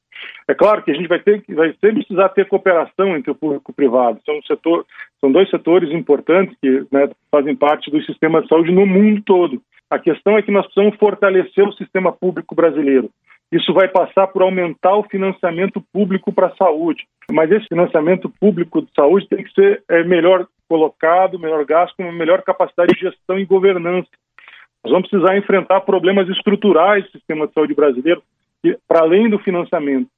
É 0.48 0.54
claro 0.54 0.82
que 0.82 0.90
a 0.90 0.94
gente 0.94 1.08
vai 1.08 1.18
ter 1.20 1.42
vai 1.50 1.70
sempre 1.72 2.04
precisar 2.04 2.30
ter 2.30 2.48
cooperação 2.48 3.16
entre 3.16 3.30
o 3.30 3.34
público 3.34 3.70
e 3.70 3.72
o 3.72 3.74
privado. 3.74 4.20
São, 4.24 4.40
setor, 4.42 4.86
são 5.20 5.30
dois 5.30 5.48
setores 5.50 5.90
importantes 5.92 6.56
que 6.60 6.86
né, 6.90 7.08
fazem 7.30 7.54
parte 7.54 7.90
do 7.90 8.02
sistema 8.02 8.40
de 8.42 8.48
saúde 8.48 8.72
no 8.72 8.86
mundo 8.86 9.22
todo. 9.24 9.62
A 9.90 9.98
questão 9.98 10.36
é 10.36 10.42
que 10.42 10.50
nós 10.50 10.64
precisamos 10.66 10.98
fortalecer 10.98 11.66
o 11.66 11.72
sistema 11.72 12.12
público 12.12 12.54
brasileiro. 12.54 13.10
Isso 13.50 13.72
vai 13.72 13.88
passar 13.88 14.26
por 14.26 14.42
aumentar 14.42 14.94
o 14.94 15.04
financiamento 15.04 15.82
público 15.92 16.32
para 16.32 16.48
a 16.48 16.56
saúde. 16.56 17.06
Mas 17.30 17.50
esse 17.50 17.66
financiamento 17.66 18.28
público 18.28 18.82
de 18.82 18.88
saúde 18.94 19.28
tem 19.28 19.42
que 19.42 19.52
ser 19.52 19.82
é, 19.88 20.04
melhor 20.04 20.46
colocado, 20.68 21.38
melhor 21.38 21.64
gasto, 21.64 21.96
com 21.96 22.02
uma 22.02 22.12
melhor 22.12 22.42
capacidade 22.42 22.92
de 22.94 23.00
gestão 23.00 23.38
e 23.38 23.46
governança. 23.46 24.08
Nós 24.88 24.92
vamos 24.92 25.10
precisar 25.10 25.36
enfrentar 25.36 25.82
problemas 25.82 26.26
estruturais 26.30 27.04
do 27.04 27.10
sistema 27.10 27.46
de 27.46 27.52
saúde 27.52 27.74
brasileiro, 27.74 28.22
para 28.88 29.00
além 29.00 29.28
do 29.28 29.38
financiamento, 29.38 30.08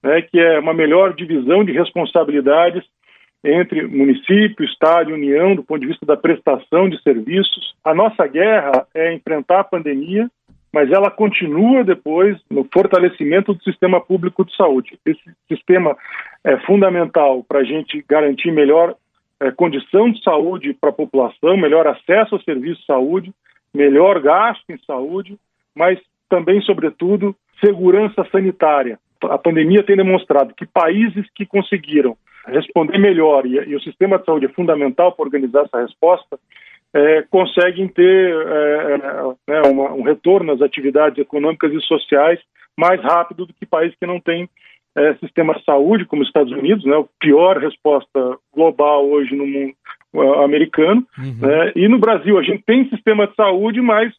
né, 0.00 0.22
que 0.22 0.38
é 0.38 0.60
uma 0.60 0.72
melhor 0.72 1.12
divisão 1.14 1.64
de 1.64 1.72
responsabilidades 1.72 2.84
entre 3.42 3.88
município, 3.88 4.64
Estado 4.64 5.10
e 5.10 5.14
União, 5.14 5.56
do 5.56 5.64
ponto 5.64 5.80
de 5.80 5.88
vista 5.88 6.06
da 6.06 6.16
prestação 6.16 6.88
de 6.88 7.02
serviços. 7.02 7.74
A 7.84 7.92
nossa 7.92 8.24
guerra 8.28 8.86
é 8.94 9.12
enfrentar 9.12 9.60
a 9.60 9.64
pandemia, 9.64 10.30
mas 10.72 10.92
ela 10.92 11.10
continua 11.10 11.82
depois 11.82 12.38
no 12.48 12.64
fortalecimento 12.72 13.52
do 13.52 13.64
sistema 13.64 14.00
público 14.00 14.44
de 14.44 14.54
saúde. 14.54 14.96
Esse 15.04 15.20
sistema 15.48 15.96
é 16.44 16.56
fundamental 16.58 17.42
para 17.48 17.60
a 17.60 17.64
gente 17.64 18.04
garantir 18.08 18.52
melhor 18.52 18.94
é, 19.40 19.50
condição 19.50 20.08
de 20.08 20.22
saúde 20.22 20.72
para 20.72 20.90
a 20.90 20.92
população, 20.92 21.56
melhor 21.56 21.88
acesso 21.88 22.36
ao 22.36 22.42
serviço 22.42 22.78
de 22.80 22.86
saúde, 22.86 23.34
melhor 23.74 24.20
gasto 24.20 24.64
em 24.68 24.78
saúde, 24.84 25.38
mas 25.74 25.98
também, 26.28 26.60
sobretudo, 26.62 27.34
segurança 27.64 28.26
sanitária. 28.30 28.98
A 29.24 29.38
pandemia 29.38 29.82
tem 29.82 29.96
demonstrado 29.96 30.54
que 30.54 30.66
países 30.66 31.26
que 31.34 31.44
conseguiram 31.44 32.16
responder 32.46 32.98
melhor, 32.98 33.44
e, 33.46 33.56
e 33.56 33.76
o 33.76 33.80
sistema 33.80 34.18
de 34.18 34.24
saúde 34.24 34.46
é 34.46 34.50
fundamental 34.50 35.12
para 35.12 35.24
organizar 35.24 35.64
essa 35.64 35.82
resposta, 35.82 36.38
é, 36.92 37.22
conseguem 37.30 37.86
ter 37.86 38.34
é, 38.34 38.98
é, 39.48 39.62
uma, 39.68 39.92
um 39.92 40.02
retorno 40.02 40.52
às 40.52 40.62
atividades 40.62 41.18
econômicas 41.18 41.72
e 41.72 41.80
sociais 41.82 42.40
mais 42.76 43.00
rápido 43.00 43.46
do 43.46 43.54
que 43.54 43.66
países 43.66 43.96
que 43.98 44.06
não 44.06 44.20
têm 44.20 44.48
é, 44.96 45.14
sistema 45.14 45.54
de 45.54 45.64
saúde, 45.64 46.04
como 46.04 46.22
os 46.22 46.28
Estados 46.28 46.52
Unidos, 46.52 46.84
né, 46.84 46.96
a 46.96 47.04
pior 47.20 47.58
resposta 47.58 48.38
global 48.52 49.08
hoje 49.08 49.34
no 49.36 49.46
mundo 49.46 49.74
americano. 50.42 51.06
Uhum. 51.18 51.36
Né, 51.40 51.72
e 51.76 51.88
no 51.88 51.98
Brasil, 51.98 52.38
a 52.38 52.42
gente 52.42 52.62
tem 52.64 52.88
sistema 52.88 53.26
de 53.26 53.34
saúde, 53.34 53.80
mas, 53.80 54.12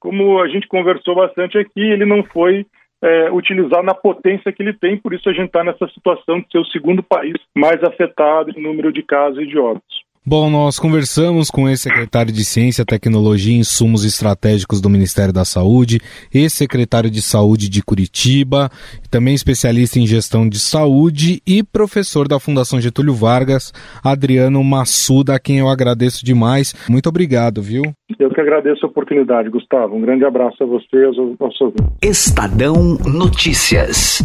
como 0.00 0.40
a 0.40 0.48
gente 0.48 0.68
conversou 0.68 1.14
bastante 1.14 1.58
aqui, 1.58 1.80
ele 1.80 2.04
não 2.04 2.22
foi 2.24 2.66
é, 3.02 3.30
utilizar 3.30 3.82
na 3.82 3.94
potência 3.94 4.50
que 4.52 4.62
ele 4.62 4.72
tem, 4.72 4.96
por 4.96 5.12
isso 5.12 5.28
a 5.28 5.32
gente 5.32 5.46
está 5.46 5.62
nessa 5.62 5.86
situação 5.88 6.40
de 6.40 6.46
ser 6.50 6.58
o 6.58 6.64
segundo 6.66 7.02
país 7.02 7.34
mais 7.54 7.82
afetado 7.82 8.50
em 8.50 8.62
número 8.62 8.92
de 8.92 9.02
casos 9.02 9.42
e 9.42 9.46
de 9.46 9.58
óbitos. 9.58 10.04
Bom, 10.26 10.48
nós 10.48 10.78
conversamos 10.78 11.50
com 11.50 11.64
o 11.64 11.68
ex-secretário 11.68 12.32
de 12.32 12.46
Ciência, 12.46 12.82
Tecnologia 12.82 13.52
e 13.52 13.58
Insumos 13.58 14.06
Estratégicos 14.06 14.80
do 14.80 14.88
Ministério 14.88 15.34
da 15.34 15.44
Saúde, 15.44 16.00
ex-secretário 16.32 17.10
de 17.10 17.20
Saúde 17.20 17.68
de 17.68 17.82
Curitiba, 17.82 18.70
também 19.14 19.32
especialista 19.32 20.00
em 20.00 20.08
gestão 20.08 20.48
de 20.48 20.58
saúde 20.58 21.40
e 21.46 21.62
professor 21.62 22.26
da 22.26 22.40
Fundação 22.40 22.80
Getúlio 22.80 23.14
Vargas, 23.14 23.72
Adriano 24.02 24.64
Massuda, 24.64 25.36
a 25.36 25.38
quem 25.38 25.60
eu 25.60 25.68
agradeço 25.68 26.24
demais. 26.24 26.74
Muito 26.90 27.08
obrigado, 27.08 27.62
viu? 27.62 27.84
Eu 28.18 28.28
que 28.30 28.40
agradeço 28.40 28.84
a 28.84 28.88
oportunidade, 28.88 29.48
Gustavo. 29.48 29.94
Um 29.94 30.00
grande 30.00 30.24
abraço 30.24 30.64
a 30.64 30.66
você 30.66 30.96
e 30.96 31.04
aos 31.04 31.16
nossos 31.38 31.72
Estadão 32.02 32.98
Notícias. 33.06 34.18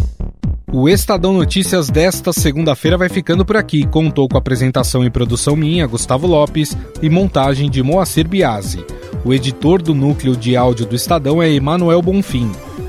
O 0.73 0.89
Estadão 0.89 1.33
Notícias 1.33 1.87
desta 1.91 2.33
segunda-feira 2.33 2.97
vai 2.97 3.09
ficando 3.09 3.45
por 3.45 3.57
aqui. 3.57 3.85
Contou 3.85 4.27
com 4.27 4.39
apresentação 4.39 5.03
e 5.03 5.11
produção 5.11 5.55
minha, 5.55 5.85
Gustavo 5.85 6.25
Lopes, 6.25 6.75
e 6.99 7.11
montagem 7.11 7.69
de 7.69 7.83
Moacir 7.83 8.27
Biasi. 8.27 8.83
O 9.23 9.35
editor 9.35 9.83
do 9.83 9.93
núcleo 9.93 10.35
de 10.35 10.57
áudio 10.57 10.87
do 10.87 10.95
Estadão 10.95 11.43
é 11.43 11.51
Emanuel 11.51 12.01
Bonfim. 12.01 12.49